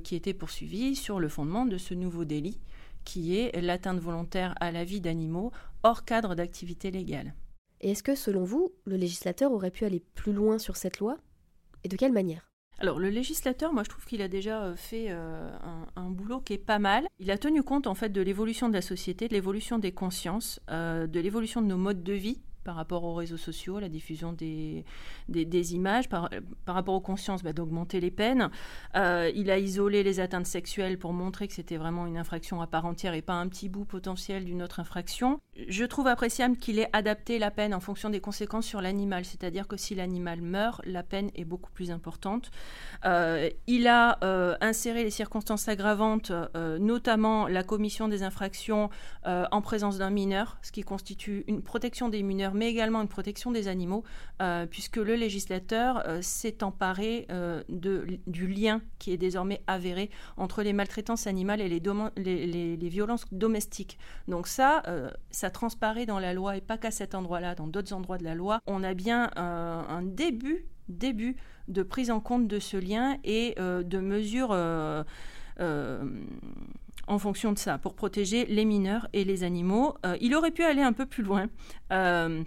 qui 0.03 0.15
étaient 0.15 0.33
poursuivis 0.33 0.95
sur 0.95 1.19
le 1.19 1.27
fondement 1.27 1.65
de 1.65 1.77
ce 1.77 1.93
nouveau 1.93 2.25
délit 2.25 2.59
qui 3.05 3.37
est 3.37 3.59
l'atteinte 3.61 3.99
volontaire 3.99 4.53
à 4.59 4.71
la 4.71 4.83
vie 4.83 5.01
d'animaux 5.01 5.51
hors 5.83 6.05
cadre 6.05 6.35
d'activité 6.35 6.91
légale. 6.91 7.33
Et 7.81 7.91
est-ce 7.91 8.03
que, 8.03 8.13
selon 8.13 8.43
vous, 8.43 8.73
le 8.85 8.97
législateur 8.97 9.51
aurait 9.51 9.71
pu 9.71 9.85
aller 9.85 10.03
plus 10.15 10.33
loin 10.33 10.59
sur 10.59 10.75
cette 10.75 10.99
loi? 10.99 11.17
Et 11.83 11.87
de 11.87 11.95
quelle 11.95 12.11
manière? 12.11 12.48
Alors 12.79 12.99
le 12.99 13.09
législateur, 13.09 13.73
moi 13.73 13.83
je 13.83 13.89
trouve 13.89 14.05
qu'il 14.05 14.21
a 14.21 14.27
déjà 14.27 14.73
fait 14.75 15.09
un, 15.09 15.85
un, 15.95 16.09
boulot 16.09 16.39
qui 16.39 16.53
est 16.53 16.57
pas 16.57 16.79
mal. 16.79 17.07
Il 17.19 17.31
a 17.31 17.37
tenu 17.37 17.63
compte 17.63 17.87
en 17.87 17.95
fait 17.95 18.09
de 18.09 18.21
l'évolution 18.21 18.69
de 18.69 18.73
la 18.73 18.81
société, 18.81 19.27
de 19.27 19.33
l'évolution 19.33 19.79
des 19.79 19.91
consciences, 19.91 20.59
de 20.69 21.19
l'évolution 21.19 21.61
de 21.61 21.67
nos 21.67 21.77
modes 21.77 22.03
de 22.03 22.13
vie 22.13 22.41
par 22.63 22.75
rapport 22.75 23.03
aux 23.03 23.15
réseaux 23.15 23.37
sociaux, 23.37 23.79
la 23.79 23.89
diffusion 23.89 24.33
des, 24.33 24.83
images, 25.73 26.09
par, 26.09 26.29
rapport 26.67 26.93
aux 26.93 27.01
consciences, 27.01 27.41
bah, 27.41 27.53
d'augmenter 27.53 27.99
les 27.99 28.11
peines. 28.11 28.49
Euh, 28.95 29.31
il 29.33 29.49
a 29.49 29.57
isolé 29.57 30.03
les 30.03 30.19
atteintes 30.19 30.45
sexuelles 30.45 30.99
pour 30.99 31.13
montrer 31.13 31.47
que 31.47 31.53
c'était 31.53 31.77
vraiment 31.77 32.05
une 32.05 32.17
infraction 32.17 32.61
à 32.61 32.67
part 32.67 32.85
entière 32.85 33.13
et 33.13 33.21
pas 33.21 33.33
un 33.33 33.47
petit 33.47 33.69
bout 33.69 33.85
potentiel 33.85 34.45
d'une 34.45 34.61
autre 34.61 34.79
infraction. 34.79 35.39
Je 35.67 35.85
trouve 35.85 36.07
appréciable 36.07 36.57
qu'il 36.57 36.79
ait 36.79 36.89
adapté 36.93 37.39
la 37.39 37.51
peine 37.51 37.73
en 37.73 37.79
fonction 37.79 38.09
des 38.09 38.19
conséquences 38.19 38.65
sur 38.65 38.81
l'animal, 38.81 39.25
c'est-à-dire 39.25 39.67
que 39.67 39.77
si 39.77 39.95
l'animal 39.95 40.41
meurt, 40.41 40.81
la 40.85 41.03
peine 41.03 41.31
est 41.35 41.45
beaucoup 41.45 41.71
plus 41.71 41.91
importante. 41.91 42.51
Euh, 43.05 43.49
il 43.67 43.87
a 43.87 44.17
euh, 44.23 44.55
inséré 44.61 45.03
les 45.03 45.11
circonstances 45.11 45.67
aggravantes, 45.67 46.31
notamment 46.79 47.47
la 47.47 47.63
commission 47.63 48.07
des 48.07 48.23
infractions 48.23 48.89
en 49.25 49.61
présence 49.61 49.97
d'un 49.97 50.09
mineur, 50.09 50.57
ce 50.61 50.71
qui 50.71 50.81
constitue 50.81 51.43
une 51.47 51.61
protection 51.61 52.09
des 52.09 52.23
mineurs 52.23 52.53
mais 52.53 52.69
également 52.69 53.01
une 53.01 53.07
protection 53.07 53.51
des 53.51 53.67
animaux, 53.67 54.03
euh, 54.41 54.65
puisque 54.65 54.97
le 54.97 55.15
législateur 55.15 56.03
euh, 56.07 56.21
s'est 56.21 56.63
emparé 56.63 57.27
euh, 57.31 57.63
du 57.69 58.47
lien 58.47 58.81
qui 58.99 59.11
est 59.11 59.17
désormais 59.17 59.61
avéré 59.67 60.09
entre 60.37 60.63
les 60.63 60.73
maltraitances 60.73 61.27
animales 61.27 61.61
et 61.61 61.69
les, 61.69 61.81
les, 62.17 62.77
les, 62.77 62.89
violences 62.89 63.25
domestiques. 63.31 63.97
Donc 64.27 64.47
ça, 64.47 64.83
ça 65.29 65.48
transparaît 65.49 66.05
dans 66.05 66.19
la 66.19 66.33
loi 66.33 66.57
et 66.57 66.61
pas 66.61 66.77
qu'à 66.77 66.91
cet 66.91 67.15
endroit-là, 67.15 67.55
dans 67.55 67.67
d'autres 67.67 67.93
endroits 67.93 68.17
de 68.17 68.23
la 68.23 68.35
loi. 68.35 68.61
On 68.67 68.83
a 68.83 68.93
bien 68.93 69.29
un 69.35 70.01
début, 70.01 70.65
début 70.87 71.35
de 71.67 71.83
prise 71.83 72.11
en 72.11 72.19
compte 72.19 72.47
de 72.47 72.59
ce 72.59 72.77
lien 72.77 73.17
et 73.23 73.55
de 73.57 73.99
mesures 73.99 74.53
en 77.09 77.17
fonction 77.17 77.51
de 77.51 77.57
ça, 77.57 77.77
pour 77.77 77.95
protéger 77.95 78.45
les 78.45 78.65
mineurs 78.65 79.07
et 79.13 79.23
les 79.25 79.43
animaux. 79.43 79.95
Euh, 80.05 80.15
il 80.21 80.35
aurait 80.35 80.51
pu 80.51 80.63
aller 80.63 80.83
un 80.83 80.93
peu 80.93 81.05
plus 81.05 81.23
loin. 81.23 81.47
Euh, 81.91 82.43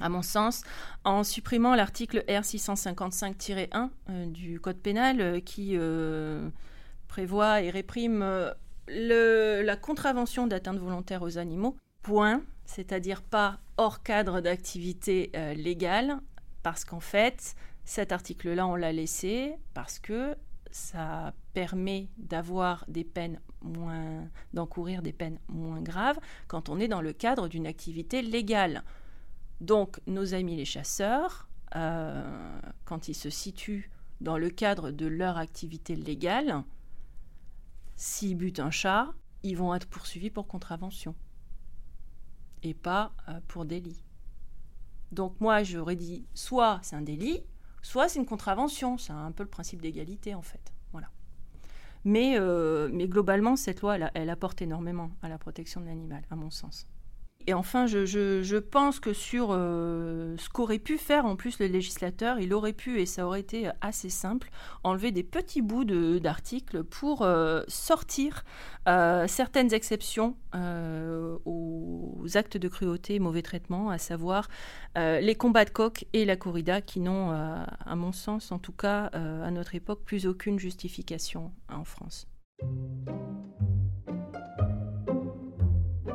à 0.00 0.08
mon 0.08 0.22
sens, 0.22 0.62
en 1.04 1.24
supprimant 1.24 1.74
l'article 1.74 2.24
R655-1 2.28 3.88
euh, 4.10 4.26
du 4.26 4.60
Code 4.60 4.76
pénal 4.76 5.42
qui 5.42 5.76
prévoit 7.08 7.62
et 7.62 7.70
réprime 7.70 8.52
la 8.88 9.76
contravention 9.76 10.46
d'atteinte 10.46 10.78
volontaire 10.78 11.22
aux 11.22 11.38
animaux, 11.38 11.76
c'est-à-dire 12.64 13.22
pas 13.22 13.60
hors 13.76 14.02
cadre 14.02 14.40
d'activité 14.40 15.30
légale, 15.56 16.20
parce 16.62 16.84
qu'en 16.84 17.00
fait, 17.00 17.54
cet 17.84 18.12
article-là, 18.12 18.66
on 18.66 18.74
l'a 18.74 18.92
laissé 18.92 19.54
parce 19.74 19.98
que 19.98 20.36
ça 20.70 21.34
permet 21.52 22.08
d'avoir 22.16 22.84
des 22.88 23.04
peines 23.04 23.40
moins, 23.62 24.28
d'encourir 24.52 25.02
des 25.02 25.12
peines 25.12 25.38
moins 25.48 25.80
graves 25.80 26.18
quand 26.48 26.68
on 26.68 26.80
est 26.80 26.88
dans 26.88 27.00
le 27.00 27.12
cadre 27.12 27.48
d'une 27.48 27.66
activité 27.66 28.22
légale. 28.22 28.82
Donc, 29.60 30.00
nos 30.06 30.34
amis 30.34 30.56
les 30.56 30.64
chasseurs, 30.64 31.48
euh, 31.76 32.60
quand 32.84 33.08
ils 33.08 33.14
se 33.14 33.30
situent 33.30 33.90
dans 34.20 34.38
le 34.38 34.50
cadre 34.50 34.90
de 34.90 35.06
leur 35.06 35.38
activité 35.38 35.94
légale, 35.94 36.64
s'ils 37.96 38.36
butent 38.36 38.60
un 38.60 38.70
chat, 38.70 39.12
ils 39.42 39.56
vont 39.56 39.74
être 39.74 39.86
poursuivis 39.86 40.30
pour 40.30 40.48
contravention 40.48 41.14
et 42.64 42.74
pas 42.74 43.12
euh, 43.28 43.40
pour 43.48 43.64
délit. 43.64 44.02
Donc 45.12 45.40
moi, 45.40 45.62
j'aurais 45.62 45.96
dit 45.96 46.26
soit 46.34 46.80
c'est 46.82 46.96
un 46.96 47.02
délit, 47.02 47.44
soit 47.82 48.08
c'est 48.08 48.18
une 48.18 48.26
contravention. 48.26 48.98
C'est 48.98 49.12
un 49.12 49.32
peu 49.32 49.42
le 49.42 49.48
principe 49.48 49.80
d'égalité 49.80 50.34
en 50.34 50.42
fait. 50.42 50.72
Voilà. 50.92 51.08
Mais, 52.04 52.38
euh, 52.38 52.88
mais 52.92 53.08
globalement, 53.08 53.56
cette 53.56 53.80
loi, 53.80 53.96
elle 54.14 54.30
apporte 54.30 54.60
énormément 54.62 55.10
à 55.22 55.28
la 55.28 55.38
protection 55.38 55.80
de 55.80 55.86
l'animal, 55.86 56.24
à 56.30 56.36
mon 56.36 56.50
sens. 56.50 56.86
Et 57.46 57.52
enfin, 57.52 57.86
je, 57.86 58.58
pense 58.58 59.00
que 59.00 59.12
sur 59.12 59.48
euh, 59.50 60.34
ce 60.38 60.48
qu'aurait 60.48 60.78
pu 60.78 60.96
faire 60.96 61.26
en 61.26 61.36
plus 61.36 61.58
le 61.58 61.66
législateur, 61.66 62.40
il 62.40 62.54
aurait 62.54 62.72
pu, 62.72 63.00
et 63.00 63.06
ça 63.06 63.26
aurait 63.26 63.40
été 63.40 63.70
assez 63.82 64.08
simple, 64.08 64.48
enlever 64.82 65.12
des 65.12 65.22
petits 65.22 65.60
bouts 65.60 65.84
d'articles 65.84 66.84
pour 66.84 67.22
euh, 67.22 67.62
sortir 67.68 68.44
euh, 68.88 69.26
certaines 69.26 69.74
exceptions 69.74 70.36
aux 71.44 72.24
actes 72.34 72.56
de 72.56 72.68
cruauté 72.68 73.16
et 73.16 73.18
mauvais 73.18 73.42
traitement, 73.42 73.90
à 73.90 73.98
savoir 73.98 74.48
les 74.96 75.34
combats 75.34 75.64
de 75.64 75.70
coq 75.70 76.06
et 76.12 76.24
la 76.24 76.36
corrida, 76.36 76.80
qui 76.80 77.00
n'ont, 77.00 77.32
à 77.32 77.96
mon 77.96 78.12
sens 78.12 78.52
en 78.52 78.60
tout 78.60 78.72
cas, 78.72 79.06
à 79.06 79.50
notre 79.50 79.74
époque, 79.74 80.04
plus 80.04 80.26
aucune 80.28 80.60
justification 80.60 81.50
en 81.68 81.84
France. 81.84 82.28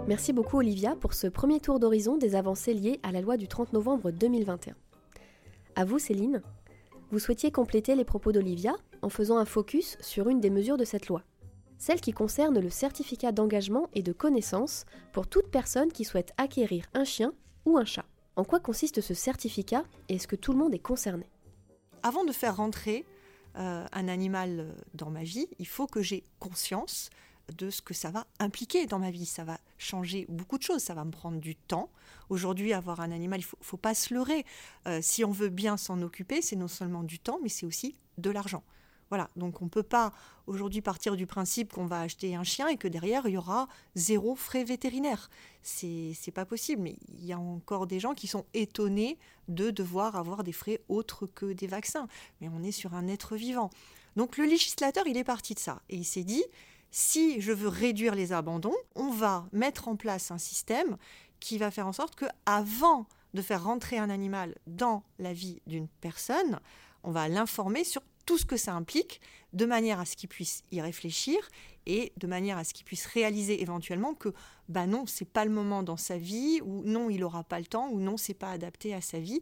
Merci 0.10 0.34
beaucoup 0.34 0.58
Olivia 0.58 0.96
pour 0.96 1.14
ce 1.14 1.28
premier 1.28 1.60
tour 1.60 1.80
d'horizon 1.80 2.18
des 2.18 2.34
avancées 2.34 2.74
liées 2.74 3.00
à 3.04 3.12
la 3.12 3.22
loi 3.22 3.38
du 3.38 3.48
30 3.48 3.74
novembre 3.74 4.10
2021. 4.10 4.74
À 5.76 5.86
vous 5.86 6.00
Céline, 6.00 6.42
vous 7.12 7.20
souhaitiez 7.20 7.52
compléter 7.52 7.94
les 7.94 8.06
propos 8.06 8.32
d'Olivia 8.32 8.74
en 9.04 9.10
faisant 9.10 9.38
un 9.38 9.46
focus 9.46 9.98
sur 10.02 10.28
une 10.28 10.40
des 10.40 10.50
mesures 10.50 10.78
de 10.78 10.84
cette 10.84 11.10
loi, 11.10 11.22
celle 11.78 12.02
qui 12.02 12.12
concerne 12.12 12.60
le 12.60 12.72
certificat 12.72 13.32
d'engagement 13.32 13.88
et 13.94 14.02
de 14.02 14.12
connaissance 14.12 14.88
pour 15.14 15.28
toute 15.28 15.52
personne 15.52 15.92
qui 15.92 16.06
souhaite 16.06 16.34
acquérir 16.38 16.86
un 16.96 17.04
chien 17.04 17.32
ou 17.68 17.78
un 17.78 17.86
chat. 17.86 18.06
En 18.36 18.44
quoi 18.44 18.60
consiste 18.60 19.02
ce 19.02 19.14
certificat 19.14 19.84
et 20.08 20.16
est-ce 20.16 20.28
que 20.28 20.36
tout 20.36 20.54
le 20.54 20.58
monde 20.58 20.74
est 20.74 20.80
concerné? 20.80 21.30
Avant 22.02 22.24
de 22.26 22.32
faire 22.32 22.56
rentrer 22.56 23.06
euh, 23.58 23.86
un 23.92 24.08
animal 24.08 24.74
dans 24.96 25.12
ma 25.12 25.22
vie, 25.22 25.50
il 25.60 25.68
faut 25.68 25.86
que 25.86 26.02
j'ai 26.02 26.24
conscience 26.40 27.12
de 27.58 27.70
ce 27.70 27.82
que 27.82 27.94
ça 27.94 28.12
va 28.12 28.26
impliquer 28.40 28.86
dans 28.86 29.00
ma 29.00 29.12
vie. 29.12 29.26
Ça 29.26 29.44
va 29.44 29.60
changer 29.78 30.26
beaucoup 30.30 30.58
de 30.58 30.64
choses, 30.64 30.82
ça 30.82 30.94
va 30.94 31.06
me 31.06 31.12
prendre 31.12 31.40
du 31.40 31.56
temps. 31.56 31.90
Aujourd'hui, 32.30 32.74
avoir 32.74 33.00
un 33.00 33.12
animal, 33.12 33.40
il 33.40 33.46
ne 33.46 33.64
faut, 33.64 33.78
pas 33.78 33.94
se 33.94 34.14
leurrer. 34.14 34.46
Euh, 34.88 35.00
si 35.02 35.24
on 35.24 35.32
veut 35.32 35.50
bien 35.50 35.78
s'en 35.78 36.02
occuper, 36.02 36.42
c'est 36.42 36.56
non 36.56 36.68
seulement 36.68 37.04
du 37.04 37.20
temps, 37.20 37.40
mais 37.42 37.50
c'est 37.50 37.66
aussi 37.66 37.96
de 38.18 38.30
l'argent. 38.30 38.64
Voilà, 39.10 39.28
donc 39.36 39.62
on 39.62 39.66
ne 39.66 39.70
peut 39.70 39.84
pas 39.84 40.14
aujourd'hui 40.46 40.82
partir 40.82 41.16
du 41.16 41.26
principe 41.26 41.74
qu'on 41.74 41.88
va 41.88 42.02
acheter 42.02 42.36
un 42.36 42.44
chien 42.44 42.68
et 42.68 42.78
que 42.78 42.88
derrière 42.88 43.28
il 43.28 43.34
y 43.34 43.38
aura 43.38 43.68
zéro 43.96 44.36
frais 44.36 44.64
vétérinaire. 44.64 45.30
C'est 45.64 46.32
pas 46.34 46.46
possible, 46.46 46.84
mais 46.84 46.96
il 47.18 47.26
y 47.26 47.34
a 47.34 47.40
encore 47.40 47.88
des 47.88 48.00
gens 48.00 48.14
qui 48.14 48.28
sont 48.28 48.46
étonnés 48.54 49.18
de 49.48 49.72
devoir 49.72 50.16
avoir 50.16 50.44
des 50.44 50.52
frais 50.52 50.82
autres 50.90 51.26
que 51.26 51.54
des 51.54 51.66
vaccins. 51.66 52.08
Mais 52.40 52.50
on 52.50 52.62
est 52.62 52.72
sur 52.72 52.94
un 52.94 53.08
être 53.08 53.36
vivant. 53.36 53.72
Donc 54.16 54.38
le 54.38 54.46
législateur, 54.46 55.08
il 55.08 55.18
est 55.18 55.24
parti 55.24 55.56
de 55.56 55.60
ça 55.60 55.82
et 55.90 55.96
il 55.96 56.06
s'est 56.06 56.24
dit 56.24 56.44
si 56.92 57.42
je 57.42 57.52
veux 57.52 57.68
réduire 57.68 58.16
les 58.16 58.34
abandons, 58.34 58.76
on 58.96 59.12
va 59.12 59.46
mettre 59.52 59.88
en 59.88 59.96
place 59.96 60.32
un 60.32 60.38
système 60.38 60.98
qui 61.40 61.58
va 61.58 61.72
faire 61.72 61.88
en 61.88 61.94
sorte 61.94 62.16
que 62.16 62.26
avant 62.46 63.06
de 63.34 63.42
faire 63.42 63.64
rentrer 63.64 63.98
un 63.98 64.10
animal 64.10 64.56
dans 64.68 65.04
la 65.20 65.34
vie 65.34 65.62
d'une 65.68 65.88
personne, 65.88 66.60
on 67.04 67.12
va 67.12 67.28
l'informer 67.28 67.84
sur 67.84 68.02
tout 68.30 68.38
ce 68.38 68.46
que 68.46 68.58
ça 68.58 68.76
implique, 68.76 69.22
de 69.54 69.66
manière 69.66 70.00
à 70.00 70.06
ce 70.06 70.16
qu'il 70.16 70.30
puisse 70.30 70.62
y 70.72 70.80
réfléchir 70.82 71.40
et 71.88 72.14
de 72.18 72.28
manière 72.28 72.60
à 72.60 72.64
ce 72.64 72.76
qu'il 72.76 72.86
puisse 72.86 73.08
réaliser 73.08 73.60
éventuellement 73.64 74.14
que 74.14 74.30
bah 74.68 74.86
non, 74.86 75.08
c'est 75.08 75.26
pas 75.26 75.46
le 75.46 75.50
moment 75.50 75.82
dans 75.82 75.98
sa 75.98 76.20
vie 76.20 76.62
ou 76.64 76.84
non, 76.84 77.10
il 77.10 77.24
aura 77.24 77.44
pas 77.44 77.58
le 77.58 77.66
temps 77.66 77.90
ou 77.90 78.00
non, 78.00 78.18
c'est 78.18 78.36
pas 78.36 78.52
adapté 78.52 78.94
à 78.94 79.02
sa 79.02 79.18
vie. 79.18 79.42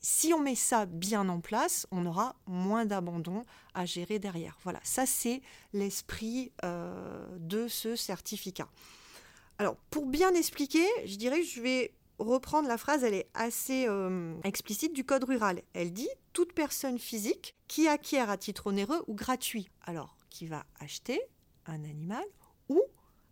si 0.00 0.32
on 0.32 0.38
met 0.38 0.54
ça 0.54 0.86
bien 0.86 1.28
en 1.28 1.40
place, 1.40 1.88
on 1.90 2.06
aura 2.06 2.36
moins 2.46 2.86
d'abandon 2.86 3.42
à 3.74 3.84
gérer 3.86 4.20
derrière. 4.20 4.56
Voilà, 4.62 4.78
ça 4.84 5.04
c'est 5.04 5.42
l'esprit 5.72 6.52
euh, 6.64 7.26
de 7.40 7.66
ce 7.66 7.96
certificat. 7.96 8.68
Alors, 9.58 9.74
pour 9.90 10.06
bien 10.06 10.32
expliquer, 10.34 10.86
je 11.06 11.16
dirais 11.16 11.42
je 11.42 11.60
vais 11.60 11.90
reprendre 12.18 12.68
la 12.68 12.78
phrase, 12.78 13.04
elle 13.04 13.14
est 13.14 13.28
assez 13.34 13.86
euh, 13.88 14.34
explicite 14.44 14.92
du 14.94 15.04
Code 15.04 15.24
rural. 15.24 15.62
Elle 15.72 15.92
dit 15.92 16.08
toute 16.32 16.52
personne 16.52 16.98
physique 16.98 17.54
qui 17.68 17.88
acquiert 17.88 18.30
à 18.30 18.36
titre 18.36 18.68
onéreux 18.68 19.02
ou 19.06 19.14
gratuit. 19.14 19.70
Alors, 19.82 20.16
qui 20.30 20.46
va 20.46 20.64
acheter 20.80 21.20
un 21.66 21.84
animal 21.84 22.24
ou 22.68 22.82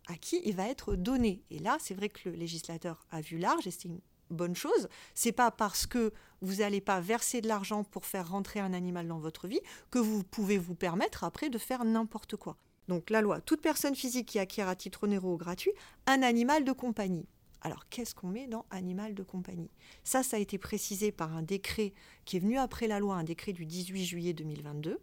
à 0.07 0.15
qui 0.15 0.41
il 0.45 0.55
va 0.55 0.67
être 0.67 0.95
donné. 0.95 1.41
Et 1.51 1.59
là, 1.59 1.77
c'est 1.79 1.93
vrai 1.93 2.09
que 2.09 2.29
le 2.29 2.35
législateur 2.35 3.05
a 3.11 3.21
vu 3.21 3.37
large 3.37 3.67
et 3.67 3.71
c'est 3.71 3.85
une 3.85 3.99
bonne 4.29 4.55
chose. 4.55 4.87
C'est 5.13 5.31
pas 5.31 5.51
parce 5.51 5.85
que 5.85 6.13
vous 6.41 6.55
n'allez 6.55 6.81
pas 6.81 6.99
verser 6.99 7.41
de 7.41 7.47
l'argent 7.47 7.83
pour 7.83 8.05
faire 8.05 8.29
rentrer 8.29 8.59
un 8.59 8.73
animal 8.73 9.07
dans 9.07 9.19
votre 9.19 9.47
vie 9.47 9.61
que 9.91 9.99
vous 9.99 10.23
pouvez 10.23 10.57
vous 10.57 10.75
permettre 10.75 11.23
après 11.23 11.49
de 11.49 11.57
faire 11.57 11.83
n'importe 11.85 12.35
quoi. 12.35 12.57
Donc 12.87 13.09
la 13.09 13.21
loi, 13.21 13.41
toute 13.41 13.61
personne 13.61 13.95
physique 13.95 14.27
qui 14.27 14.39
acquiert 14.39 14.69
à 14.69 14.75
titre 14.75 15.03
onéreux 15.03 15.31
ou 15.31 15.37
gratuit 15.37 15.73
un 16.05 16.21
animal 16.23 16.63
de 16.63 16.71
compagnie. 16.71 17.27
Alors, 17.61 17.87
qu'est-ce 17.89 18.13
qu'on 18.13 18.27
met 18.27 18.47
dans 18.47 18.65
animal 18.69 19.15
de 19.15 19.23
compagnie? 19.23 19.69
Ça, 20.03 20.23
ça 20.23 20.37
a 20.37 20.39
été 20.39 20.57
précisé 20.57 21.11
par 21.11 21.35
un 21.35 21.41
décret 21.41 21.93
qui 22.25 22.37
est 22.37 22.39
venu 22.39 22.57
après 22.57 22.87
la 22.87 22.99
loi, 22.99 23.15
un 23.15 23.23
décret 23.23 23.53
du 23.53 23.65
18 23.65 24.05
juillet 24.05 24.33
2022. 24.33 24.99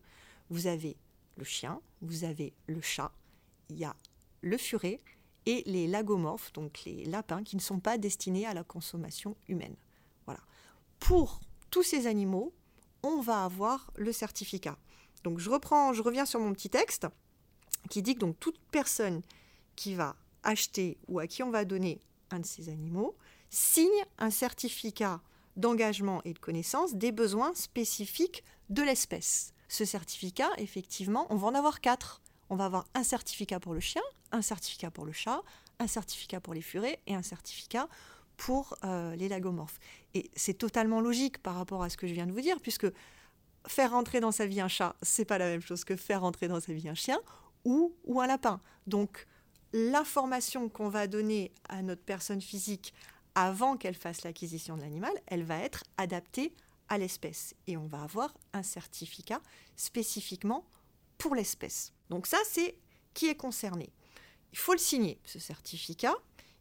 Vous 0.51 0.67
avez 0.67 0.97
le 1.37 1.45
chien, 1.45 1.81
vous 2.01 2.25
avez 2.25 2.53
le 2.67 2.81
chat, 2.81 3.13
il 3.71 3.79
y 3.79 3.85
a 3.85 3.97
le 4.41 4.57
furet 4.57 5.01
et 5.47 5.63
les 5.67 5.87
lagomorphes, 5.87 6.53
donc 6.53 6.85
les 6.85 7.05
lapins 7.05 7.43
qui 7.43 7.57
ne 7.57 7.61
sont 7.61 7.81
pas 7.81 7.99
destinés 7.99 8.47
à 8.47 8.55
la 8.55 8.65
consommation 8.65 9.37
humaine. 9.49 9.77
Voilà. 10.27 10.41
Pour 11.01 11.41
tous 11.71 11.83
ces 11.83 12.07
animaux, 12.07 12.55
on 13.03 13.21
va 13.21 13.45
avoir 13.45 13.91
le 13.97 14.13
certificat. 14.13 14.79
Donc 15.25 15.39
je 15.39 15.51
reprends, 15.51 15.93
je 15.93 16.03
reviens 16.03 16.27
sur 16.27 16.41
mon 16.41 16.53
petit 16.53 16.71
texte 16.71 17.07
qui 17.91 18.03
dit 18.03 18.15
que 18.15 18.21
donc 18.21 18.39
toute 18.39 18.59
personne 18.71 19.23
qui 19.77 19.95
va 19.95 20.17
acheter 20.43 20.99
ou 21.09 21.19
à 21.19 21.27
qui 21.27 21.43
on 21.43 21.51
va 21.51 21.65
donner 21.65 22.01
un 22.35 22.41
de 22.41 22.47
ces 22.47 22.69
animaux 22.69 23.17
signe 23.51 23.89
un 24.19 24.31
certificat 24.31 25.21
d'engagement 25.57 26.21
et 26.25 26.33
de 26.33 26.39
connaissance 26.39 26.95
des 26.95 27.13
besoins 27.13 27.55
spécifiques 27.55 28.45
de 28.71 28.83
l'espèce. 28.83 29.53
Ce 29.69 29.85
certificat, 29.85 30.51
effectivement, 30.59 31.27
on 31.31 31.37
va 31.37 31.49
en 31.49 31.55
avoir 31.55 31.81
quatre. 31.81 32.21
On 32.51 32.57
va 32.57 32.67
avoir 32.67 32.87
un 32.95 33.05
certificat 33.05 33.61
pour 33.61 33.73
le 33.73 33.81
chien, 33.81 34.03
un 34.33 34.43
certificat 34.43 34.91
pour 34.91 35.07
le 35.07 35.13
chat, 35.13 35.43
un 35.79 35.87
certificat 35.87 36.41
pour 36.41 36.55
les 36.55 36.61
furets 36.61 37.01
et 37.07 37.15
un 37.15 37.23
certificat 37.23 37.89
pour 38.37 38.77
euh, 38.85 39.15
les 39.17 39.29
lagomorphes. 39.29 39.79
Et 40.15 40.31
c'est 40.35 40.55
totalement 40.55 41.01
logique 41.01 41.39
par 41.39 41.55
rapport 41.55 41.83
à 41.83 41.89
ce 41.89 41.97
que 41.97 42.07
je 42.07 42.13
viens 42.13 42.27
de 42.27 42.33
vous 42.33 42.41
dire, 42.41 42.61
puisque 42.61 42.87
faire 43.67 43.93
rentrer 43.93 44.21
dans 44.21 44.33
sa 44.33 44.47
vie 44.47 44.61
un 44.61 44.69
chat, 44.69 44.97
c'est 45.03 45.25
pas 45.25 45.39
la 45.39 45.47
même 45.47 45.63
chose 45.63 45.85
que 45.85 45.97
faire 45.97 46.21
rentrer 46.21 46.49
dans 46.49 46.61
sa 46.61 46.73
vie 46.73 46.89
un 46.89 46.95
chien 46.95 47.19
ou, 47.65 47.95
ou 48.05 48.21
un 48.21 48.27
lapin. 48.27 48.61
Donc, 48.87 49.27
l'information 49.75 50.69
qu'on 50.69 50.89
va 50.89 51.09
donner 51.09 51.53
à 51.69 51.83
notre 51.83 52.03
personne 52.03 52.41
physique 52.41 52.95
avant 53.35 53.77
qu'elle 53.77 53.97
fasse 53.97 54.23
l'acquisition 54.23 54.77
de 54.77 54.83
l'animal, 54.83 55.13
elle 55.27 55.43
va 55.43 55.59
être 55.59 55.83
adaptée 55.99 56.55
à 56.89 56.97
l'espèce. 56.97 57.55
Et 57.67 57.77
on 57.77 57.87
va 57.87 58.03
avoir 58.03 58.33
un 58.53 58.63
certificat 58.63 59.43
spécifiquement 59.75 60.65
pour 61.19 61.35
l'espèce. 61.35 61.93
Donc 62.09 62.29
ça, 62.29 62.39
c'est 62.49 62.79
qui 63.15 63.27
est 63.27 63.35
concerné. 63.35 63.91
Il 64.53 64.59
faut 64.59 64.73
le 64.73 64.79
signer, 64.79 65.19
ce 65.25 65.41
certificat. 65.41 66.15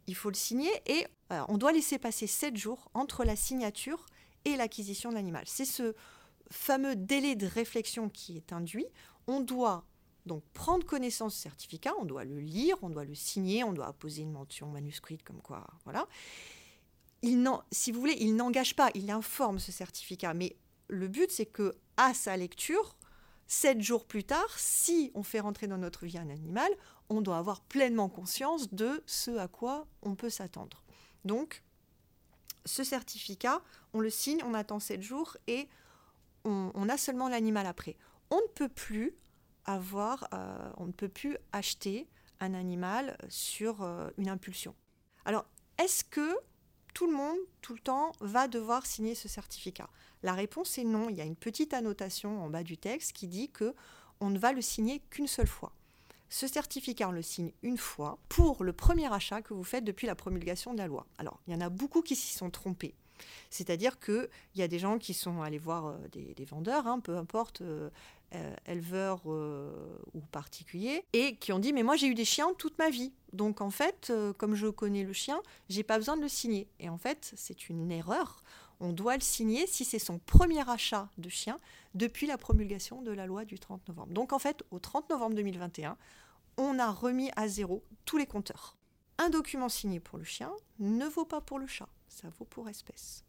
Il 0.08 0.16
faut 0.16 0.28
le 0.28 0.34
signer 0.34 0.72
et 0.86 1.06
euh, 1.30 1.42
on 1.48 1.56
doit 1.56 1.72
laisser 1.72 1.98
passer 1.98 2.26
7 2.26 2.56
jours 2.56 2.90
entre 2.94 3.24
la 3.24 3.36
signature 3.36 4.06
et 4.44 4.56
l'acquisition 4.56 5.10
de 5.10 5.14
l'animal. 5.14 5.44
C'est 5.46 5.64
ce 5.64 5.94
fameux 6.50 6.96
délai 6.96 7.36
de 7.36 7.46
réflexion 7.46 8.08
qui 8.08 8.36
est 8.36 8.52
induit. 8.52 8.86
On 9.28 9.40
doit 9.40 9.84
donc 10.26 10.42
prendre 10.54 10.86
connaissance 10.86 11.34
du 11.34 11.40
certificat, 11.40 11.92
on 12.00 12.04
doit 12.04 12.24
le 12.24 12.40
lire, 12.40 12.76
on 12.82 12.88
doit 12.88 13.04
le 13.04 13.14
signer, 13.14 13.64
on 13.64 13.72
doit 13.72 13.92
poser 13.92 14.22
une 14.22 14.32
mention 14.32 14.68
manuscrite 14.68 15.22
comme 15.22 15.40
quoi, 15.42 15.66
voilà. 15.84 16.06
Il 17.22 17.48
si 17.70 17.92
vous 17.92 18.00
voulez, 18.00 18.16
il 18.20 18.36
n'engage 18.36 18.76
pas, 18.76 18.90
il 18.94 19.10
informe 19.10 19.58
ce 19.58 19.72
certificat, 19.72 20.34
mais 20.34 20.56
le 20.88 21.08
but 21.08 21.30
c'est 21.30 21.46
que 21.46 21.74
à 21.96 22.14
sa 22.14 22.36
lecture, 22.36 22.96
sept 23.46 23.80
jours 23.80 24.06
plus 24.06 24.24
tard, 24.24 24.58
si 24.58 25.10
on 25.14 25.22
fait 25.22 25.40
rentrer 25.40 25.66
dans 25.66 25.78
notre 25.78 26.06
vie 26.06 26.18
un 26.18 26.30
animal, 26.30 26.70
on 27.08 27.20
doit 27.20 27.38
avoir 27.38 27.60
pleinement 27.60 28.08
conscience 28.08 28.72
de 28.72 29.02
ce 29.06 29.36
à 29.36 29.48
quoi 29.48 29.86
on 30.02 30.14
peut 30.14 30.30
s'attendre. 30.30 30.82
Donc, 31.24 31.62
ce 32.64 32.82
certificat, 32.82 33.62
on 33.92 34.00
le 34.00 34.10
signe, 34.10 34.42
on 34.44 34.54
attend 34.54 34.80
sept 34.80 35.02
jours 35.02 35.36
et 35.46 35.68
on 36.44 36.88
a 36.88 36.98
seulement 36.98 37.28
l'animal 37.28 37.66
après. 37.66 37.96
On 38.30 38.36
ne 38.36 38.52
peut 38.54 38.68
plus 38.68 39.14
euh, 39.68 40.70
on 40.76 40.86
ne 40.86 40.92
peut 40.92 41.08
plus 41.08 41.36
acheter 41.52 42.08
un 42.40 42.54
animal 42.54 43.16
sur 43.28 43.82
euh, 43.82 44.10
une 44.18 44.28
impulsion. 44.28 44.74
Alors, 45.24 45.46
est-ce 45.78 46.04
que 46.04 46.36
tout 46.92 47.06
le 47.06 47.16
monde, 47.16 47.38
tout 47.60 47.74
le 47.74 47.80
temps, 47.80 48.12
va 48.20 48.48
devoir 48.48 48.86
signer 48.86 49.14
ce 49.14 49.28
certificat? 49.28 49.88
La 50.22 50.32
réponse 50.32 50.78
est 50.78 50.84
non. 50.84 51.08
Il 51.08 51.16
y 51.16 51.20
a 51.20 51.24
une 51.24 51.36
petite 51.36 51.74
annotation 51.74 52.42
en 52.42 52.50
bas 52.50 52.62
du 52.62 52.76
texte 52.76 53.12
qui 53.12 53.26
dit 53.26 53.50
que 53.50 53.74
on 54.20 54.30
ne 54.30 54.38
va 54.38 54.52
le 54.52 54.62
signer 54.62 55.00
qu'une 55.10 55.26
seule 55.26 55.48
fois. 55.48 55.72
Ce 56.28 56.46
certificat, 56.46 57.08
on 57.08 57.12
le 57.12 57.22
signe 57.22 57.52
une 57.62 57.78
fois 57.78 58.18
pour 58.28 58.64
le 58.64 58.72
premier 58.72 59.12
achat 59.12 59.42
que 59.42 59.54
vous 59.54 59.64
faites 59.64 59.84
depuis 59.84 60.06
la 60.06 60.14
promulgation 60.14 60.72
de 60.72 60.78
la 60.78 60.86
loi. 60.86 61.06
Alors, 61.18 61.40
il 61.46 61.52
y 61.52 61.56
en 61.56 61.60
a 61.60 61.68
beaucoup 61.68 62.02
qui 62.02 62.16
s'y 62.16 62.34
sont 62.34 62.50
trompés. 62.50 62.94
C'est-à-dire 63.50 64.00
qu'il 64.00 64.28
y 64.56 64.62
a 64.62 64.68
des 64.68 64.78
gens 64.78 64.98
qui 64.98 65.14
sont 65.14 65.42
allés 65.42 65.58
voir 65.58 65.86
euh, 65.86 65.96
des, 66.12 66.44
vendeurs, 66.44 66.86
hein, 66.86 67.00
peu 67.00 67.16
importe, 67.16 67.60
euh, 67.60 67.90
euh, 68.34 68.54
éleveurs 68.66 69.26
ou 69.26 70.20
particuliers, 70.32 71.04
et 71.12 71.36
qui 71.36 71.52
ont 71.52 71.58
dit 71.58 71.72
Mais 71.72 71.82
moi 71.82 71.96
j'ai 71.96 72.08
eu 72.08 72.14
des 72.14 72.24
chiens 72.24 72.48
toute 72.58 72.78
ma 72.78 72.90
vie. 72.90 73.12
Donc 73.32 73.60
en 73.60 73.70
fait, 73.70 74.12
comme 74.38 74.54
je 74.54 74.66
connais 74.66 75.04
le 75.04 75.12
chien, 75.12 75.40
j'ai 75.68 75.82
pas 75.82 75.98
besoin 75.98 76.16
de 76.16 76.22
le 76.22 76.28
signer. 76.28 76.68
Et 76.80 76.88
en 76.88 76.98
fait, 76.98 77.32
c'est 77.36 77.68
une 77.68 77.90
erreur. 77.92 78.42
On 78.80 78.92
doit 78.92 79.14
le 79.14 79.22
signer 79.22 79.66
si 79.68 79.84
c'est 79.84 80.00
son 80.00 80.18
premier 80.18 80.68
achat 80.68 81.08
de 81.16 81.28
chien 81.28 81.60
depuis 81.94 82.26
la 82.26 82.36
promulgation 82.36 83.02
de 83.02 83.12
la 83.12 83.26
loi 83.26 83.44
du 83.44 83.58
30 83.58 83.86
novembre. 83.88 84.12
Donc 84.12 84.32
en 84.32 84.40
fait, 84.40 84.64
au 84.72 84.80
30 84.80 85.10
novembre 85.10 85.36
2021, 85.36 85.96
on 86.56 86.78
a 86.78 86.90
remis 86.90 87.30
à 87.36 87.46
zéro 87.46 87.84
tous 88.04 88.16
les 88.16 88.26
compteurs. 88.26 88.76
Un 89.18 89.30
document 89.30 89.68
signé 89.68 90.00
pour 90.00 90.18
le 90.18 90.24
chien 90.24 90.52
ne 90.78 91.06
vaut 91.06 91.24
pas 91.24 91.40
pour 91.40 91.58
le 91.58 91.66
chat 91.66 91.88
ça 92.14 92.28
vaut 92.38 92.44
pour 92.44 92.68
espèce. 92.68 93.24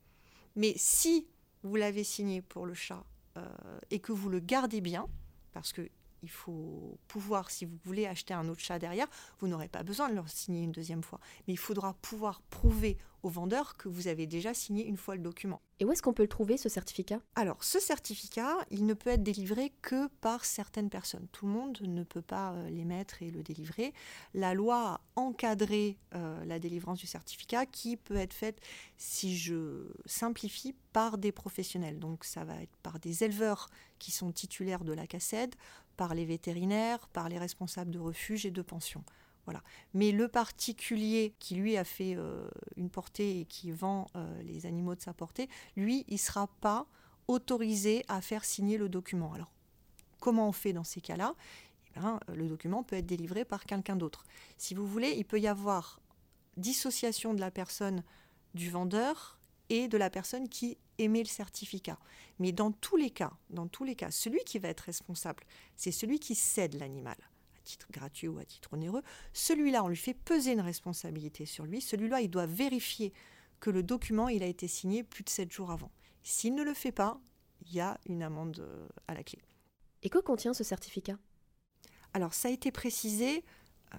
Mais 0.56 0.74
si 0.78 1.28
vous 1.64 1.76
l'avez 1.76 2.04
signé 2.04 2.42
pour 2.42 2.66
le 2.66 2.74
chat 2.74 3.04
euh, 3.38 3.80
et 3.90 4.00
que 4.00 4.12
vous 4.12 4.30
le 4.30 4.40
gardez 4.40 4.82
bien, 4.82 5.08
parce 5.52 5.74
que 5.74 5.90
il 6.24 6.30
faut 6.30 6.98
pouvoir, 7.08 7.52
si 7.52 7.66
vous 7.66 7.78
voulez 7.84 8.08
acheter 8.08 8.34
un 8.34 8.48
autre 8.48 8.62
chat 8.62 8.80
derrière, 8.80 9.08
vous 9.40 9.48
n'aurez 9.48 9.68
pas 9.68 9.84
besoin 9.84 10.10
de 10.10 10.16
le 10.16 10.24
signer 10.26 10.64
une 10.64 10.72
deuxième 10.72 11.04
fois. 11.04 11.20
Mais 11.48 11.54
il 11.54 11.60
faudra 11.60 11.94
pouvoir 12.02 12.42
prouver 12.50 12.98
au 13.26 13.30
vendeur 13.30 13.76
que 13.76 13.90
vous 13.90 14.08
avez 14.08 14.28
déjà 14.28 14.54
signé 14.54 14.86
une 14.86 14.98
fois 14.98 15.16
le 15.16 15.22
document. 15.22 15.60
Et 15.80 15.86
où 15.86 15.92
est-ce 15.92 16.04
qu'on 16.04 16.14
peut 16.14 16.22
le 16.22 16.30
trouver, 16.30 16.58
ce 16.58 16.70
certificat? 16.70 17.20
Alors, 17.34 17.64
ce 17.64 17.80
certificat, 17.80 18.56
il 18.70 18.86
ne 18.86 18.94
peut 18.94 19.10
être 19.10 19.24
délivré 19.24 19.74
que 19.82 20.08
par 20.22 20.46
certaines 20.46 20.92
personnes. 20.92 21.28
Tout 21.32 21.48
le 21.48 21.52
monde 21.52 21.82
ne 21.82 22.04
peut 22.04 22.22
pas 22.22 22.54
euh, 22.54 22.70
l'émettre 22.70 23.24
et 23.24 23.32
le 23.32 23.42
délivrer. 23.42 23.96
La 24.36 24.54
loi 24.54 24.76
a 24.76 25.02
encadré 25.16 25.98
euh, 26.14 26.46
la 26.46 26.60
délivrance 26.60 27.00
du 27.00 27.08
certificat 27.08 27.66
qui 27.66 27.98
peut 27.98 28.16
être 28.16 28.34
faite, 28.34 28.62
si 28.98 29.36
je 29.36 29.88
simplifie, 30.06 30.76
par 30.94 31.18
des 31.18 31.32
professionnels. 31.32 31.98
Donc, 31.98 32.26
ça 32.26 32.44
va 32.44 32.62
être 32.62 32.78
par 32.84 33.00
des 33.00 33.24
éleveurs 33.24 33.70
qui 33.98 34.12
sont 34.12 34.32
titulaires 34.32 34.84
de 34.84 34.94
la 34.94 35.08
cassette, 35.08 35.58
par 35.98 36.14
les 36.14 36.26
vétérinaires, 36.26 37.08
par 37.08 37.28
les 37.28 37.40
responsables 37.40 37.90
de 37.90 38.00
refuges 38.00 38.46
et 38.46 38.52
de 38.52 38.62
pensions. 38.62 39.04
Mais 39.94 40.12
le 40.12 40.28
particulier 40.28 41.34
qui 41.40 41.56
lui 41.56 41.78
a 41.78 41.84
fait 41.84 42.16
euh, 42.16 42.48
une 42.76 42.90
portée 42.90 43.42
et 43.42 43.46
qui 43.46 43.72
vend 43.72 44.08
euh, 44.16 44.42
les 44.44 44.66
animaux 44.66 44.96
de 44.96 45.02
sa 45.02 45.14
portée, 45.14 45.50
lui, 45.76 46.06
il 46.08 46.16
ne 46.16 46.20
sera 46.20 46.48
pas 46.48 46.88
autorisé 47.28 48.04
à 48.08 48.22
faire 48.22 48.46
signer 48.46 48.78
le 48.78 48.90
document. 48.90 49.34
Alors, 49.34 49.52
comment 50.20 50.48
on 50.48 50.52
fait 50.52 50.74
dans 50.74 50.84
ces 50.84 51.02
cas-là? 51.02 51.36
Eh 51.96 52.00
bien, 52.00 52.20
Le 52.34 52.48
document 52.48 52.84
peut 52.84 52.96
être 52.96 53.06
délivré 53.06 53.46
par 53.46 53.66
quelqu'un 53.66 53.96
d'autre. 53.96 54.26
Si 54.58 54.74
vous 54.74 54.86
voulez, 54.86 55.12
il 55.12 55.26
peut 55.26 55.40
y 55.40 55.48
avoir 55.48 56.00
dissociation 56.58 57.34
de 57.34 57.40
la 57.40 57.52
personne 57.52 58.04
du 58.54 58.70
vendeur 58.70 59.40
et 59.70 59.88
de 59.88 59.98
la 59.98 60.10
personne 60.10 60.48
qui 60.48 60.78
émet 60.98 61.20
le 61.20 61.28
certificat. 61.28 61.98
Mais 62.40 62.52
dans 62.52 62.72
tous 62.72 62.96
les 62.96 63.10
cas, 63.10 63.34
dans 63.50 63.68
tous 63.68 63.84
les 63.84 63.96
cas, 63.96 64.12
celui 64.12 64.44
qui 64.46 64.60
va 64.60 64.70
être 64.70 64.82
responsable, 64.82 65.44
c'est 65.76 65.92
celui 65.92 66.20
qui 66.20 66.36
cède 66.36 66.76
l'animal 66.76 67.18
titre 67.66 67.88
gratuit 67.92 68.30
ou 68.30 68.40
à 68.40 68.46
titre 68.46 68.74
onéreux, 68.74 69.04
celui-là, 69.34 69.84
on 69.84 69.90
lui 69.90 69.98
fait 69.98 70.14
peser 70.14 70.54
une 70.54 70.62
responsabilité 70.62 71.46
sur 71.46 71.66
lui. 71.66 71.82
Celui-là, 71.82 72.22
il 72.22 72.30
doit 72.30 72.46
vérifier 72.46 73.12
que 73.60 73.70
le 73.70 73.84
document, 73.84 74.30
il 74.30 74.44
a 74.44 74.48
été 74.48 74.68
signé 74.68 75.04
plus 75.04 75.24
de 75.24 75.30
7 75.30 75.52
jours 75.52 75.72
avant. 75.72 75.92
S'il 76.24 76.56
ne 76.56 76.64
le 76.64 76.74
fait 76.74 76.92
pas, 76.94 77.20
il 77.66 77.74
y 77.74 77.82
a 77.82 78.00
une 78.08 78.24
amende 78.24 78.60
euh, 78.60 78.88
à 79.08 79.14
la 79.14 79.24
clé. 79.24 79.40
Et 80.04 80.10
que 80.10 80.20
contient 80.20 80.54
ce 80.54 80.64
certificat? 80.64 81.18
Alors, 82.14 82.34
ça 82.34 82.48
a 82.48 82.52
été 82.52 82.72
précisé 82.72 83.44
euh, 83.94 83.98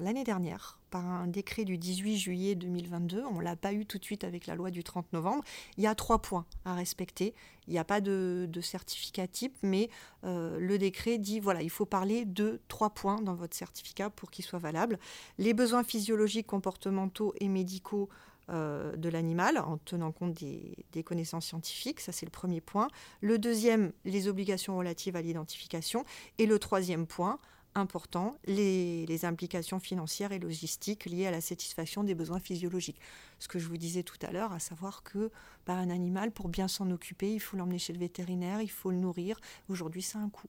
l'année 0.00 0.24
dernière 0.24 0.78
par 0.90 1.04
un 1.04 1.26
décret 1.26 1.64
du 1.64 1.76
18 1.76 2.18
juillet 2.18 2.54
2022. 2.54 3.24
On 3.24 3.38
ne 3.38 3.42
l'a 3.42 3.56
pas 3.56 3.72
eu 3.72 3.84
tout 3.84 3.98
de 3.98 4.04
suite 4.04 4.24
avec 4.24 4.46
la 4.46 4.54
loi 4.54 4.70
du 4.70 4.84
30 4.84 5.12
novembre. 5.12 5.42
Il 5.76 5.82
y 5.82 5.86
a 5.86 5.94
trois 5.94 6.20
points 6.20 6.46
à 6.64 6.74
respecter. 6.74 7.34
Il 7.66 7.72
n'y 7.72 7.78
a 7.78 7.84
pas 7.84 8.00
de, 8.00 8.48
certificat 8.62 9.26
type, 9.26 9.56
mais 9.62 9.90
euh, 10.24 10.58
le 10.58 10.78
décret 10.78 11.18
dit 11.18 11.40
voilà, 11.40 11.62
il 11.62 11.70
faut 11.70 11.86
parler 11.86 12.24
de 12.24 12.60
trois 12.68 12.90
points 12.90 13.20
dans 13.20 13.34
votre 13.34 13.56
certificat 13.56 14.10
pour 14.10 14.30
qu'il 14.30 14.44
soit 14.44 14.58
valable. 14.58 14.98
Les 15.38 15.54
besoins 15.54 15.82
physiologiques, 15.82 16.46
comportementaux 16.46 17.34
et 17.40 17.48
médicaux 17.48 18.08
euh, 18.50 18.94
de 18.96 19.08
l'animal 19.08 19.58
en 19.58 19.78
tenant 19.78 20.12
compte 20.12 20.34
des, 20.34 20.76
des, 20.92 21.02
connaissances 21.02 21.46
scientifiques, 21.46 22.00
ça 22.00 22.12
c'est 22.12 22.26
le 22.26 22.30
premier 22.30 22.60
point. 22.60 22.88
Le 23.22 23.38
deuxième, 23.38 23.92
les 24.04 24.28
obligations 24.28 24.76
relatives 24.76 25.16
à 25.16 25.22
l'identification. 25.22 26.04
Et 26.38 26.44
le 26.44 26.58
troisième 26.58 27.06
point, 27.06 27.38
important 27.74 28.36
les, 28.46 29.24
implications 29.24 29.80
financières 29.80 30.32
et 30.32 30.38
logistiques 30.38 31.06
liées 31.06 31.26
à 31.26 31.30
la 31.30 31.40
satisfaction 31.40 32.04
des 32.04 32.14
besoins 32.14 32.40
physiologiques. 32.40 33.00
Ce 33.38 33.48
que 33.48 33.58
je 33.58 33.66
vous 33.68 33.76
disais 33.76 34.02
tout 34.02 34.18
à 34.22 34.32
l'heure, 34.32 34.52
à 34.52 34.58
savoir 34.58 35.02
que 35.02 35.30
bah, 35.66 35.74
un 35.74 35.90
animal, 35.90 36.30
pour 36.30 36.48
bien 36.48 36.68
s'en 36.68 36.90
occuper, 36.90 37.32
il 37.32 37.40
faut 37.40 37.56
l'emmener 37.56 37.78
chez 37.78 37.92
le 37.92 37.98
vétérinaire, 37.98 38.60
il 38.60 38.70
faut 38.70 38.90
le 38.90 38.98
nourrir. 38.98 39.38
Aujourd'hui, 39.68 40.02
c'est 40.02 40.18
un 40.18 40.28
coût. 40.28 40.48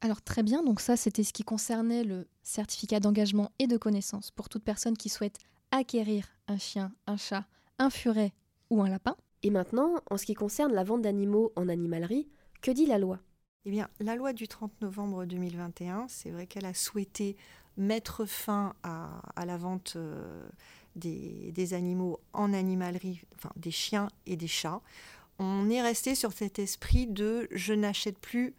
Alors 0.00 0.22
très 0.22 0.42
bien, 0.42 0.62
donc 0.62 0.80
ça 0.80 0.96
c'était 0.96 1.24
ce 1.24 1.32
qui 1.32 1.42
concernait 1.42 2.04
le 2.04 2.28
certificat 2.42 3.00
d'engagement 3.00 3.50
et 3.58 3.66
de 3.66 3.76
connaissance 3.78 4.30
pour 4.30 4.48
toute 4.48 4.62
personne 4.62 4.96
qui 4.96 5.08
souhaite 5.08 5.38
acquérir 5.70 6.26
un 6.48 6.58
chien, 6.58 6.92
un 7.06 7.16
chat, 7.16 7.46
un 7.78 7.90
furet 7.90 8.32
ou 8.70 8.82
un 8.82 8.88
lapin. 8.88 9.16
Et 9.42 9.50
maintenant, 9.50 9.94
en 10.10 10.16
ce 10.16 10.26
qui 10.26 10.34
concerne 10.34 10.72
la 10.72 10.84
vente 10.84 11.02
d'animaux 11.02 11.52
en 11.56 11.68
animalerie, 11.68 12.28
que 12.62 12.70
dit 12.70 12.86
la 12.86 12.98
loi? 12.98 13.20
Eh 13.66 13.70
bien, 13.70 13.88
la 13.98 14.14
loi 14.14 14.32
du 14.32 14.46
30 14.46 14.70
novembre 14.80 15.24
2021, 15.24 16.06
c'est 16.08 16.30
vrai 16.30 16.46
qu'elle 16.46 16.66
a 16.66 16.72
souhaité 16.72 17.36
mettre 17.76 18.24
fin 18.24 18.74
à, 18.84 19.44
la 19.44 19.56
vente 19.56 19.94
euh, 19.96 20.48
des, 20.94 21.74
animaux 21.74 22.20
en 22.32 22.52
animalerie, 22.52 23.22
enfin 23.34 23.50
des 23.56 23.72
chiens 23.72 24.06
et 24.24 24.36
des 24.36 24.46
chats. 24.46 24.80
On 25.40 25.68
est 25.68 25.82
resté 25.82 26.14
sur 26.14 26.32
cet 26.32 26.60
esprit 26.60 27.08
de 27.08 27.48
je 27.50 27.74
n'achète 27.74 28.20
plus 28.20 28.54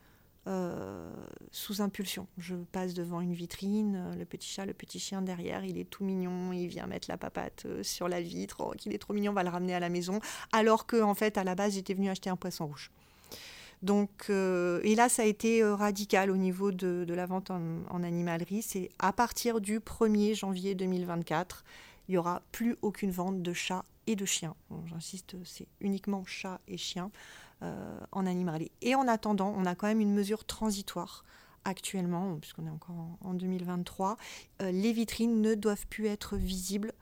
euh, 0.46 1.10
sous 1.52 1.82
impulsion. 1.82 2.28
Je 2.38 2.56
passe 2.56 2.94
devant 2.94 3.22
une 3.22 3.34
vitrine, 3.34 4.14
le 4.14 4.26
petit 4.26 4.50
chat, 4.50 4.66
le 4.66 4.74
petit 4.74 5.00
chien 5.00 5.22
derrière, 5.22 5.64
il 5.64 5.78
est 5.78 5.90
tout 5.90 6.04
mignon, 6.04 6.52
il 6.52 6.68
vient 6.68 6.86
mettre 6.86 7.10
la 7.10 7.18
papate 7.18 7.64
euh, 7.66 7.82
sur 7.82 8.10
la 8.10 8.20
vitre, 8.20 8.58
oh, 8.60 8.74
qu'il 8.78 8.94
est 8.94 8.98
trop 9.00 9.14
mignon, 9.14 9.32
on 9.32 9.36
va 9.36 9.44
le 9.44 9.50
ramener 9.50 9.74
à 9.74 9.80
la 9.80 9.90
maison, 9.90 10.20
alors 10.52 10.86
que 10.86 11.02
en 11.02 11.14
fait 11.14 11.38
à 11.38 11.46
la 11.46 11.56
base 11.56 11.76
j'étais 11.76 11.94
venu 11.94 12.10
acheter 12.10 12.30
un 12.30 12.36
poisson 12.36 12.68
rouge. 12.68 12.92
Donc, 13.84 14.26
euh, 14.30 14.80
et 14.84 14.96
là, 14.96 15.08
ça 15.08 15.22
a 15.22 15.26
été 15.26 15.62
euh, 15.62 15.76
radical 15.76 16.32
au 16.32 16.38
niveau 16.38 16.72
de, 16.72 17.06
la 17.08 17.26
vente 17.26 17.52
en, 17.52 18.04
animalerie. 18.04 18.62
C'est 18.62 18.90
à 19.00 19.14
partir 19.14 19.62
du 19.62 19.80
1er 19.80 20.36
janvier 20.36 20.76
2024, 20.76 21.64
il 22.08 22.12
n'y 22.12 22.18
aura 22.18 22.42
plus 22.52 22.76
aucune 22.82 23.12
vente 23.12 23.42
de 23.42 23.54
chats 23.54 23.86
et 24.08 24.16
de 24.16 24.26
chiens. 24.26 24.56
J'insiste, 24.88 25.36
c'est 25.44 25.68
uniquement 25.80 26.24
chats 26.26 26.60
et 26.68 26.78
chiens 26.78 27.12
euh, 27.62 28.00
en 28.12 28.26
animalerie. 28.26 28.72
Et 28.82 28.96
en 28.96 29.08
attendant, 29.08 29.54
on 29.56 29.66
a 29.66 29.76
quand 29.76 29.88
même 29.88 30.02
une 30.02 30.14
mesure 30.14 30.46
transitoire 30.46 31.24
actuellement, 31.66 32.38
puisqu'on 32.38 32.66
est 32.66 32.72
encore 32.72 32.96
en, 33.22 33.34
2023. 33.34 34.16
les 34.62 34.94
vitrines 34.94 35.42
ne 35.42 35.54
doivent 35.54 35.86
plus 35.88 36.08
être 36.08 36.38
visibles 36.38 36.94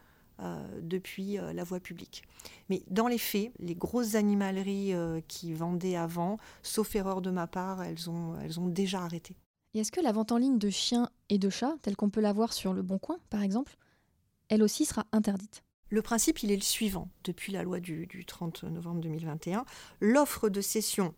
depuis 0.82 1.38
euh, 1.38 1.54
la 1.54 1.64
voie 1.64 1.80
publique. 1.80 2.24
Mais 2.70 2.84
dans 2.90 3.08
les 3.08 3.18
faits, 3.18 3.52
les 3.60 3.76
grosses 3.76 4.16
animaleries 4.16 4.94
euh, 4.94 5.22
qui 5.28 5.54
vendaient 5.54 5.96
avant, 5.96 6.38
sauf 6.64 6.96
erreur 6.96 7.22
de 7.22 7.32
ma 7.32 7.48
part, 7.48 7.84
elles 7.84 8.10
ont, 8.10 8.40
elles 8.42 8.60
ont 8.60 8.68
déjà 8.68 9.02
arrêté. 9.02 9.36
Et 9.74 9.80
est-ce 9.80 9.92
que 9.92 10.02
la 10.02 10.12
vente 10.12 10.32
en 10.32 10.38
ligne 10.38 10.58
de 10.58 10.70
chiens 10.70 11.10
et 11.30 11.38
de 11.38 11.50
chats, 11.50 11.76
telle 11.82 11.96
qu'on 11.96 12.10
peut 12.10 12.22
la 12.22 12.34
voir 12.34 12.54
sur 12.54 12.74
Le 12.74 12.82
Bon 12.82 12.98
Coin, 12.98 13.18
par 13.30 13.44
exemple, 13.44 13.78
elle 14.50 14.64
aussi 14.64 14.86
sera 14.86 15.06
interdite? 15.12 15.64
Le 15.90 16.02
principe, 16.02 16.44
il 16.44 16.52
est 16.52 16.56
le 16.56 16.62
suivant. 16.62 17.10
Depuis 17.24 17.52
la 17.52 17.64
loi 17.64 17.80
du, 17.80 18.08
du 18.08 18.26
30 18.26 18.64
novembre 18.64 19.02
2021, 19.02 19.66
l'offre 20.00 20.50
de 20.50 20.62
cession 20.62 21.14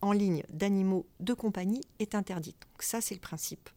en 0.00 0.12
ligne 0.12 0.42
d'animaux 0.50 1.06
de 1.20 1.34
compagnie 1.34 1.80
est 1.98 2.14
interdite. 2.14 2.66
Donc 2.72 2.82
ça, 2.82 3.00
c'est 3.00 3.14
le 3.14 3.20
principe. 3.20 3.68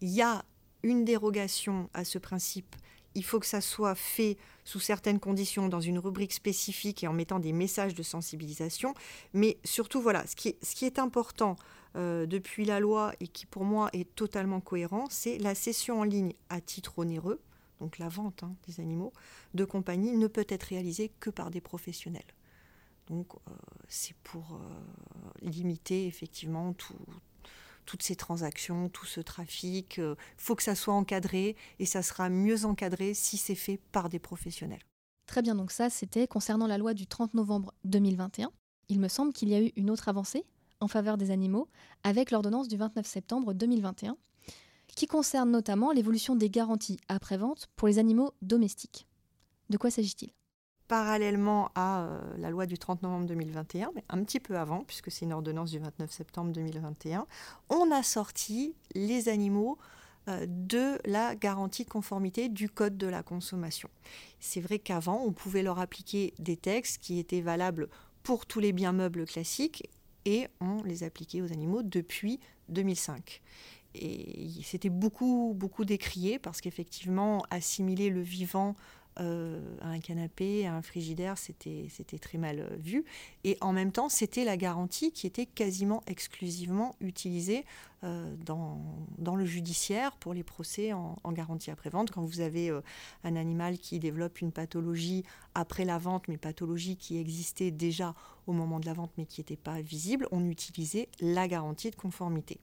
Il 0.00 0.08
y 0.08 0.22
a 0.22 0.44
une 0.82 1.04
dérogation 1.04 1.88
à 1.94 2.04
ce 2.04 2.18
principe 2.18 2.74
il 3.14 3.24
faut 3.24 3.40
que 3.40 3.46
ça 3.46 3.60
soit 3.60 3.94
fait 3.94 4.36
sous 4.64 4.80
certaines 4.80 5.20
conditions, 5.20 5.68
dans 5.68 5.80
une 5.80 5.98
rubrique 5.98 6.32
spécifique 6.32 7.02
et 7.02 7.08
en 7.08 7.12
mettant 7.12 7.38
des 7.38 7.52
messages 7.52 7.94
de 7.94 8.02
sensibilisation. 8.02 8.94
Mais 9.32 9.58
surtout, 9.64 10.00
voilà, 10.00 10.24
ce 10.26 10.34
qui 10.36 10.84
est, 10.84 10.98
important 10.98 11.56
euh, 11.96 12.26
depuis 12.26 12.64
la 12.64 12.80
loi 12.80 13.12
et 13.20 13.28
qui 13.28 13.46
pour 13.46 13.64
moi 13.64 13.88
est 13.92 14.14
totalement 14.14 14.60
cohérent, 14.60 15.06
c'est 15.10 15.38
la 15.38 15.54
cession 15.54 16.00
en 16.00 16.04
ligne 16.04 16.34
à 16.48 16.60
titre 16.60 16.98
onéreux, 16.98 17.40
donc 17.80 17.98
la 17.98 18.08
vente 18.08 18.42
hein, 18.42 18.54
des 18.66 18.80
animaux 18.80 19.12
de 19.54 19.64
compagnie, 19.64 20.16
ne 20.16 20.26
peut 20.26 20.46
être 20.48 20.64
réalisée 20.64 21.10
que 21.20 21.30
par 21.30 21.50
des 21.50 21.60
professionnels. 21.60 22.22
Donc 23.08 23.34
euh, 23.34 23.52
c'est 23.88 24.14
pour 24.22 24.52
euh, 24.52 25.40
limiter 25.42 26.06
effectivement 26.06 26.72
tout, 26.72 26.94
toutes 27.84 28.02
ces 28.02 28.16
transactions, 28.16 28.88
tout 28.88 29.06
ce 29.06 29.20
trafic. 29.20 29.98
Il 29.98 30.16
faut 30.36 30.54
que 30.54 30.62
ça 30.62 30.74
soit 30.74 30.94
encadré 30.94 31.56
et 31.78 31.86
ça 31.86 32.02
sera 32.02 32.28
mieux 32.28 32.64
encadré 32.64 33.14
si 33.14 33.36
c'est 33.36 33.54
fait 33.54 33.78
par 33.92 34.08
des 34.08 34.18
professionnels. 34.18 34.82
Très 35.26 35.42
bien, 35.42 35.54
donc 35.54 35.70
ça 35.70 35.90
c'était 35.90 36.26
concernant 36.26 36.66
la 36.66 36.78
loi 36.78 36.94
du 36.94 37.06
30 37.06 37.34
novembre 37.34 37.72
2021. 37.84 38.50
Il 38.88 39.00
me 39.00 39.08
semble 39.08 39.32
qu'il 39.32 39.48
y 39.48 39.54
a 39.54 39.62
eu 39.62 39.72
une 39.76 39.90
autre 39.90 40.08
avancée 40.08 40.44
en 40.80 40.88
faveur 40.88 41.16
des 41.16 41.30
animaux 41.30 41.68
avec 42.02 42.30
l'ordonnance 42.30 42.68
du 42.68 42.76
29 42.76 43.06
septembre 43.06 43.54
2021 43.54 44.16
qui 44.94 45.06
concerne 45.06 45.50
notamment 45.50 45.92
l'évolution 45.92 46.36
des 46.36 46.50
garanties 46.50 46.98
après-vente 47.08 47.68
pour 47.76 47.88
les 47.88 47.98
animaux 47.98 48.34
domestiques. 48.42 49.06
De 49.70 49.78
quoi 49.78 49.90
s'agit-il? 49.90 50.32
Parallèlement 50.92 51.70
à 51.74 52.02
euh, 52.02 52.20
la 52.36 52.50
loi 52.50 52.66
du 52.66 52.76
30 52.76 53.02
novembre 53.02 53.24
2021, 53.24 53.92
mais 53.94 54.04
un 54.10 54.22
petit 54.24 54.40
peu 54.40 54.58
avant, 54.58 54.84
puisque 54.84 55.10
c'est 55.10 55.24
une 55.24 55.32
ordonnance 55.32 55.70
du 55.70 55.78
29 55.78 56.12
septembre 56.12 56.52
2021, 56.52 57.26
on 57.70 57.90
a 57.90 58.02
sorti 58.02 58.74
les 58.94 59.30
animaux 59.30 59.78
euh, 60.28 60.44
de 60.46 60.98
la 61.06 61.34
garantie 61.34 61.84
de 61.84 61.88
conformité 61.88 62.50
du 62.50 62.68
Code 62.68 62.98
de 62.98 63.06
la 63.06 63.22
consommation. 63.22 63.88
C'est 64.38 64.60
vrai 64.60 64.78
qu'avant, 64.78 65.22
on 65.24 65.32
pouvait 65.32 65.62
leur 65.62 65.78
appliquer 65.78 66.34
des 66.38 66.58
textes 66.58 67.00
qui 67.00 67.18
étaient 67.18 67.40
valables 67.40 67.88
pour 68.22 68.44
tous 68.44 68.60
les 68.60 68.74
biens 68.74 68.92
meubles 68.92 69.24
classiques 69.24 69.88
et 70.26 70.46
on 70.60 70.82
les 70.82 71.04
appliquait 71.04 71.40
aux 71.40 71.54
animaux 71.54 71.82
depuis 71.82 72.38
2005 72.68 73.40
et 73.94 74.48
c'était 74.62 74.88
beaucoup, 74.88 75.54
beaucoup 75.56 75.84
décrié 75.84 76.38
parce 76.38 76.60
qu'effectivement, 76.60 77.44
assimiler 77.50 78.10
le 78.10 78.20
vivant 78.20 78.74
euh, 79.20 79.60
à 79.82 79.88
un 79.88 80.00
canapé, 80.00 80.66
à 80.66 80.74
un 80.74 80.80
frigidaire, 80.80 81.36
c'était 81.36 82.18
très 82.20 82.38
mal 82.38 82.60
euh, 82.60 82.76
vu. 82.78 83.04
Et 83.44 83.58
en 83.60 83.72
même 83.72 83.92
temps, 83.92 84.08
c'était 84.08 84.44
la 84.44 84.56
garantie 84.56 85.12
qui 85.12 85.26
était 85.26 85.44
quasiment 85.44 86.02
exclusivement 86.06 86.96
utilisée 87.00 87.66
euh, 88.04 88.34
dans, 88.46 88.80
dans, 89.18 89.36
le 89.36 89.44
judiciaire 89.44 90.12
pour 90.16 90.32
les 90.32 90.42
procès 90.42 90.94
en, 90.94 91.18
garantie 91.32 91.70
après-vente. 91.70 92.10
Quand 92.10 92.22
vous 92.22 92.40
avez 92.40 92.70
un 93.24 93.36
animal 93.36 93.78
qui 93.78 93.98
développe 93.98 94.40
une 94.40 94.50
pathologie 94.50 95.24
après 95.54 95.84
la 95.84 95.98
vente, 95.98 96.26
mais 96.28 96.38
pathologie 96.38 96.96
qui 96.96 97.18
existait 97.18 97.70
déjà 97.70 98.14
au 98.46 98.52
moment 98.52 98.80
de 98.80 98.86
la 98.86 98.94
vente, 98.94 99.12
mais 99.18 99.26
qui 99.26 99.40
n'était 99.40 99.56
pas 99.56 99.80
visible, 99.82 100.26
on 100.32 100.48
utilisait 100.48 101.08
la 101.20 101.48
garantie 101.48 101.90
de 101.90 101.96
conformité. 101.96 102.58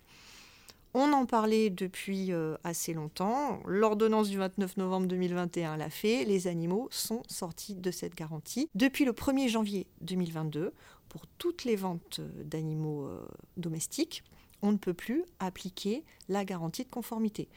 On 0.96 1.14
en 1.14 1.28
parlait 1.28 1.70
depuis 1.70 2.32
euh, 2.32 2.56
assez 2.64 2.94
longtemps. 2.94 3.60
L'ordonnance 3.68 4.30
du 4.30 4.38
29 4.38 4.78
novembre 4.78 5.08
2021 5.08 5.78
l'a 5.78 5.92
fait. 5.92 6.26
Les 6.26 6.48
animaux 6.48 6.88
sont 6.92 7.22
sortis 7.28 7.76
de 7.76 7.92
cette 7.92 8.16
garantie. 8.16 8.70
Depuis 8.74 9.06
le 9.06 9.12
1er 9.12 9.50
janvier 9.50 9.86
2022, 10.02 10.74
pour 11.08 11.28
toutes 11.38 11.64
les 11.64 11.76
ventes 11.76 12.20
euh, 12.20 12.44
d'animaux 12.44 13.06
euh, 13.06 13.24
domestiques, 13.58 14.24
on 14.64 14.72
ne 14.72 14.78
peut 14.78 14.96
plus 14.96 15.24
appliquer 15.40 16.04
la 16.28 16.44
garantie 16.44 16.84
de 16.84 16.90
conformité. 16.90 17.50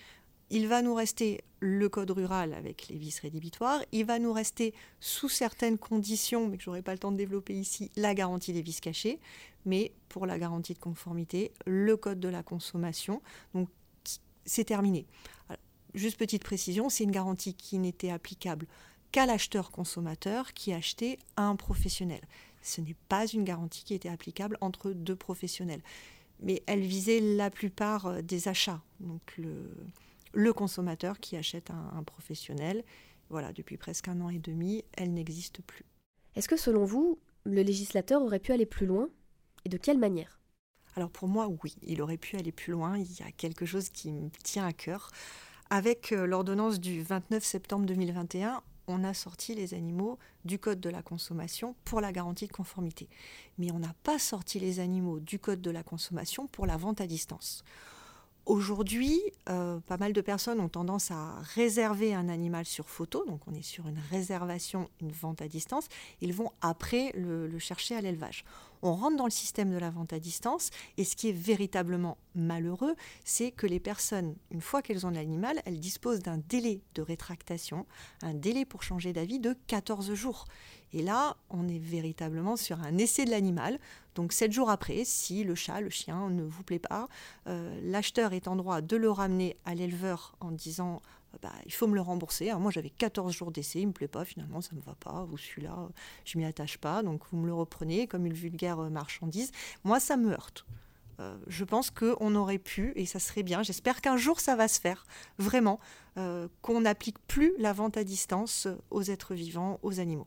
Il 0.50 0.68
va 0.68 0.83
nous 0.83 0.94
rester 0.94 1.42
le 1.61 1.88
code 1.88 2.11
rural 2.11 2.52
avec 2.55 2.88
les 2.88 2.96
vices 2.96 3.20
rédhibitoires. 3.20 3.81
Il 3.92 4.05
va 4.05 4.18
nous 4.18 4.33
rester, 4.33 4.74
sous 5.00 5.28
certaines 5.28 5.78
conditions, 5.78 6.48
mais 6.48 6.59
que 6.59 6.64
je 6.64 6.70
n'aurai 6.70 6.83
pas 6.83 6.92
le 6.92 6.98
temps 6.98 7.12
de 7.12 7.16
développer 7.16 7.55
ici, 7.55 7.90
la 7.96 8.14
garantie 8.14 8.52
des 8.52 8.62
vices 8.62 8.81
cachés. 8.81 9.18
Mais 9.64 9.92
pour 10.09 10.26
la 10.26 10.38
garantie 10.38 10.74
de 10.74 10.78
conformité, 10.78 11.52
le 11.66 11.96
code 11.96 12.20
de 12.20 12.28
la 12.28 12.42
consommation, 12.42 13.22
donc 13.55 13.68
c'est 14.44 14.64
terminé. 14.64 15.07
juste 15.94 16.18
petite 16.18 16.42
précision, 16.42 16.88
c'est 16.88 17.05
une 17.05 17.12
garantie 17.12 17.55
qui 17.55 17.78
n'était 17.78 18.11
applicable 18.11 18.66
qu'à 19.12 19.26
l'acheteur 19.26 19.70
consommateur 19.70 20.52
qui 20.55 20.72
achetait 20.72 21.18
à 21.37 21.44
un 21.44 21.55
professionnel. 21.55 22.22
Ce 22.62 22.81
n'est 22.81 22.96
pas 23.09 23.26
une 23.26 23.44
garantie 23.44 23.85
qui 23.85 23.94
était 23.94 24.09
applicable 24.09 24.57
entre 24.61 24.90
deux 24.90 25.16
professionnels. 25.16 25.83
Mais 26.40 26.62
elle 26.66 26.81
visait 26.81 27.20
la 27.20 27.50
plupart 27.50 28.07
euh, 28.07 28.22
des 28.22 28.48
achats. 28.48 28.81
Donc 29.00 29.35
le 30.33 30.53
consommateur 30.53 31.21
qui 31.21 31.37
achète 31.37 31.71
un, 31.71 32.03
professionnel. 32.03 32.85
Voilà, 33.29 33.53
depuis 33.53 33.77
presque 33.77 34.09
un 34.09 34.21
an 34.21 34.29
et 34.29 34.38
demi, 34.38 34.85
elle 34.97 35.12
n'existe 35.12 35.62
plus. 35.62 35.85
Est-ce 36.35 36.49
que 36.49 36.57
selon 36.57 36.85
vous, 36.85 37.18
le 37.45 37.62
législateur 37.62 38.23
aurait 38.23 38.38
pu 38.38 38.53
aller 38.53 38.66
plus 38.66 38.87
loin 38.87 39.09
et 39.64 39.68
de 39.68 39.77
quelle 39.77 39.99
manière? 39.99 40.40
Alors 40.97 41.11
pour 41.11 41.29
moi, 41.29 41.49
oui, 41.62 41.75
il 41.83 42.03
aurait 42.03 42.18
pu 42.18 42.37
aller 42.37 42.53
plus 42.53 42.73
loin. 42.73 42.99
Il 42.99 43.11
y 43.18 43.23
a 43.23 43.33
quelque 43.33 43.64
chose 43.64 43.88
qui 43.88 44.12
me 44.12 44.29
tient 44.42 44.66
à 44.66 44.73
cœur. 44.73 45.11
Avec 45.71 46.12
euh, 46.12 46.27
l'ordonnance 46.27 46.81
du 46.81 47.03
29 47.03 47.42
septembre 47.42 47.87
2021, 47.87 48.62
on 48.88 49.05
a 49.05 49.14
sorti 49.14 49.55
les 49.55 49.75
animaux 49.75 50.18
du 50.45 50.59
Code 50.59 50.81
de 50.81 50.90
la 50.90 51.03
consommation 51.03 51.75
pour 51.85 52.01
la 52.01 52.12
garantie 52.12 52.47
de 52.47 52.53
conformité. 52.53 53.09
Mais 53.57 53.71
on 53.73 53.79
n'a 53.79 53.95
pas 54.03 54.18
sorti 54.18 54.59
les 54.59 54.81
animaux 54.81 55.21
du 55.21 55.38
Code 55.38 55.62
de 55.62 55.71
la 55.71 55.83
consommation 55.83 56.47
pour 56.47 56.66
la 56.66 56.77
vente 56.77 57.01
à 57.01 57.07
distance. 57.07 57.64
Aujourd'hui, 58.44 59.20
euh, 59.48 59.78
pas 59.87 59.98
mal 59.98 60.12
de 60.12 60.20
personnes 60.20 60.59
ont 60.59 60.68
tendance 60.68 61.12
à 61.12 61.37
réserver 61.55 62.12
un 62.12 62.28
animal 62.28 62.64
sur 62.64 62.88
photo, 62.88 63.24
donc 63.24 63.40
on 63.46 63.55
est 63.55 63.62
sur 63.62 63.87
une 63.87 64.00
réservation, 64.11 64.90
une 65.00 65.12
vente 65.12 65.40
à 65.40 65.46
distance. 65.46 65.87
Ils 66.20 66.33
vont 66.33 66.50
après 66.61 67.12
le, 67.14 67.57
chercher 67.61 67.94
à 67.94 68.00
l'élevage. 68.00 68.44
On 68.83 68.94
rentre 68.94 69.16
dans 69.16 69.26
le 69.26 69.31
système 69.31 69.70
de 69.70 69.76
la 69.76 69.90
vente 69.90 70.12
à 70.12 70.18
distance 70.18 70.70
et 70.96 71.05
ce 71.05 71.14
qui 71.14 71.28
est 71.28 71.33
véritablement 71.33 72.18
malheureux, 72.35 72.96
c'est 73.24 73.52
que 73.52 73.68
les 73.68 73.78
personnes, 73.78 74.35
une 74.50 74.61
fois 74.61 74.83
qu'elles 74.83 75.07
ont 75.07 75.11
l'animal, 75.11 75.62
elles 75.64 75.78
disposent 75.78 76.18
d'un 76.18 76.38
délai 76.38 76.81
de 76.96 77.02
rétractation, 77.02 77.87
un 78.22 78.35
délai 78.35 78.64
pour 78.64 78.83
changer 78.83 79.12
d'avis 79.12 79.38
de 79.38 79.55
14 79.68 80.14
jours. 80.14 80.46
Et 80.92 81.02
là, 81.02 81.37
on 81.48 81.68
est 81.68 81.78
véritablement 81.78 82.57
sur 82.57 82.81
un 82.81 82.98
essai 82.98 83.24
de 83.24 83.31
l'animal. 83.31 83.78
Donc 84.14 84.33
sept 84.33 84.53
jours 84.53 84.70
après, 84.70 85.05
si 85.05 85.44
le 85.44 85.55
chat, 85.55 85.81
le 85.81 85.90
chien 85.90 86.29
ne 86.31 86.42
vous 86.42 86.62
plaît 86.62 86.79
pas, 86.79 87.09
euh, 87.46 87.79
l'acheteur 87.83 88.33
est 88.33 88.48
en 88.48 88.57
droit 88.57 88.81
de 88.81 88.96
le 88.96 89.11
ramener 89.11 89.57
à 89.64 89.75
l'éleveur 89.75 90.37
en 90.40 90.51
disant 90.51 91.01
euh, 91.35 91.38
bah, 91.42 91.53
il 91.64 91.72
faut 91.72 91.87
me 91.87 91.94
le 91.94 92.01
rembourser. 92.01 92.53
moi 92.55 92.70
j'avais 92.70 92.90
14 92.90 93.33
jours 93.33 93.51
d'essai, 93.51 93.81
il 93.81 93.88
me 93.88 93.92
plaît 93.92 94.09
pas, 94.09 94.25
finalement 94.25 94.61
ça 94.61 94.75
me 94.75 94.81
va 94.81 94.94
pas, 94.94 95.27
ou 95.31 95.38
celui-là, 95.38 95.88
je 96.25 96.38
m'y 96.38 96.44
attache 96.44 96.79
pas, 96.79 97.03
donc 97.03 97.22
vous 97.31 97.38
me 97.38 97.46
le 97.46 97.55
reprenez 97.55 98.07
comme 98.07 98.27
une 98.27 98.35
vulgaire 98.35 98.79
marchandise. 98.90 99.51
Moi 99.85 100.01
ça 100.01 100.16
me 100.16 100.33
heurte. 100.33 100.66
Euh, 101.20 101.37
je 101.46 101.64
pense 101.64 101.90
qu'on 101.90 102.35
aurait 102.35 102.59
pu, 102.59 102.92
et 102.96 103.07
ça 103.07 103.18
serait 103.18 103.42
bien, 103.42 103.62
j'espère 103.62 104.01
qu'un 104.01 104.16
jour 104.16 104.40
ça 104.40 104.57
va 104.57 104.68
se 104.68 104.81
faire, 104.81 105.07
vraiment, 105.38 105.79
qu'on 106.61 106.83
n'applique 106.83 107.18
plus 107.27 107.55
la 107.59 107.72
vente 107.72 107.96
à 107.96 108.05
distance 108.05 108.68
aux 108.90 109.03
êtres 109.03 109.33
vivants, 109.35 109.81
aux 109.83 109.98
animaux. 109.98 110.27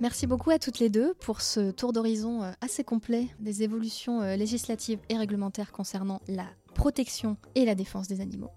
Merci 0.00 0.28
beaucoup 0.28 0.50
à 0.50 0.60
toutes 0.60 0.78
les 0.78 0.90
deux 0.90 1.14
pour 1.14 1.40
ce 1.40 1.72
tour 1.72 1.92
d'horizon 1.92 2.44
euh, 2.44 2.52
assez 2.60 2.84
complet 2.84 3.26
des 3.40 3.64
évolutions 3.64 4.22
euh, 4.22 4.36
législatives 4.36 5.00
et 5.08 5.16
réglementaires 5.16 5.72
concernant 5.72 6.20
la 6.28 6.46
protection 6.74 7.36
et 7.56 7.64
la 7.64 7.74
défense 7.74 8.06
des 8.06 8.20
animaux. 8.20 8.50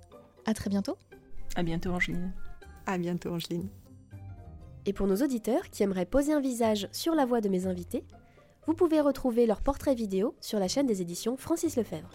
À 0.46 0.54
très 0.54 0.70
bientôt. 0.70 0.98
À 1.56 1.64
bientôt 1.64 1.90
Angeline. 1.90 2.32
À 2.86 3.00
bientôt 3.00 3.32
Angeline. 3.32 3.70
Et 4.86 4.94
pour 4.94 5.08
nos 5.08 5.16
auditeurs 5.16 5.72
qui 5.72 5.82
aimeraient 5.82 6.06
poser 6.06 6.32
un 6.32 6.42
visage 6.42 6.88
sur 6.92 7.16
la 7.16 7.26
voix 7.26 7.42
de 7.42 7.50
mes 7.50 7.66
invités, 7.66 8.04
vous 8.68 8.76
pouvez 8.76 9.02
retrouver 9.02 9.48
leur 9.48 9.62
portrait 9.62 9.96
vidéo 9.96 10.36
sur 10.42 10.60
la 10.60 10.68
chaîne 10.68 10.86
des 10.86 11.02
éditions 11.02 11.38
Francis 11.38 11.76
Lefebvre. 11.76 12.12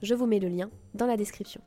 Je 0.00 0.14
vous 0.14 0.26
mets 0.26 0.40
le 0.40 0.48
lien 0.48 0.70
dans 0.94 1.06
la 1.06 1.18
description. 1.18 1.60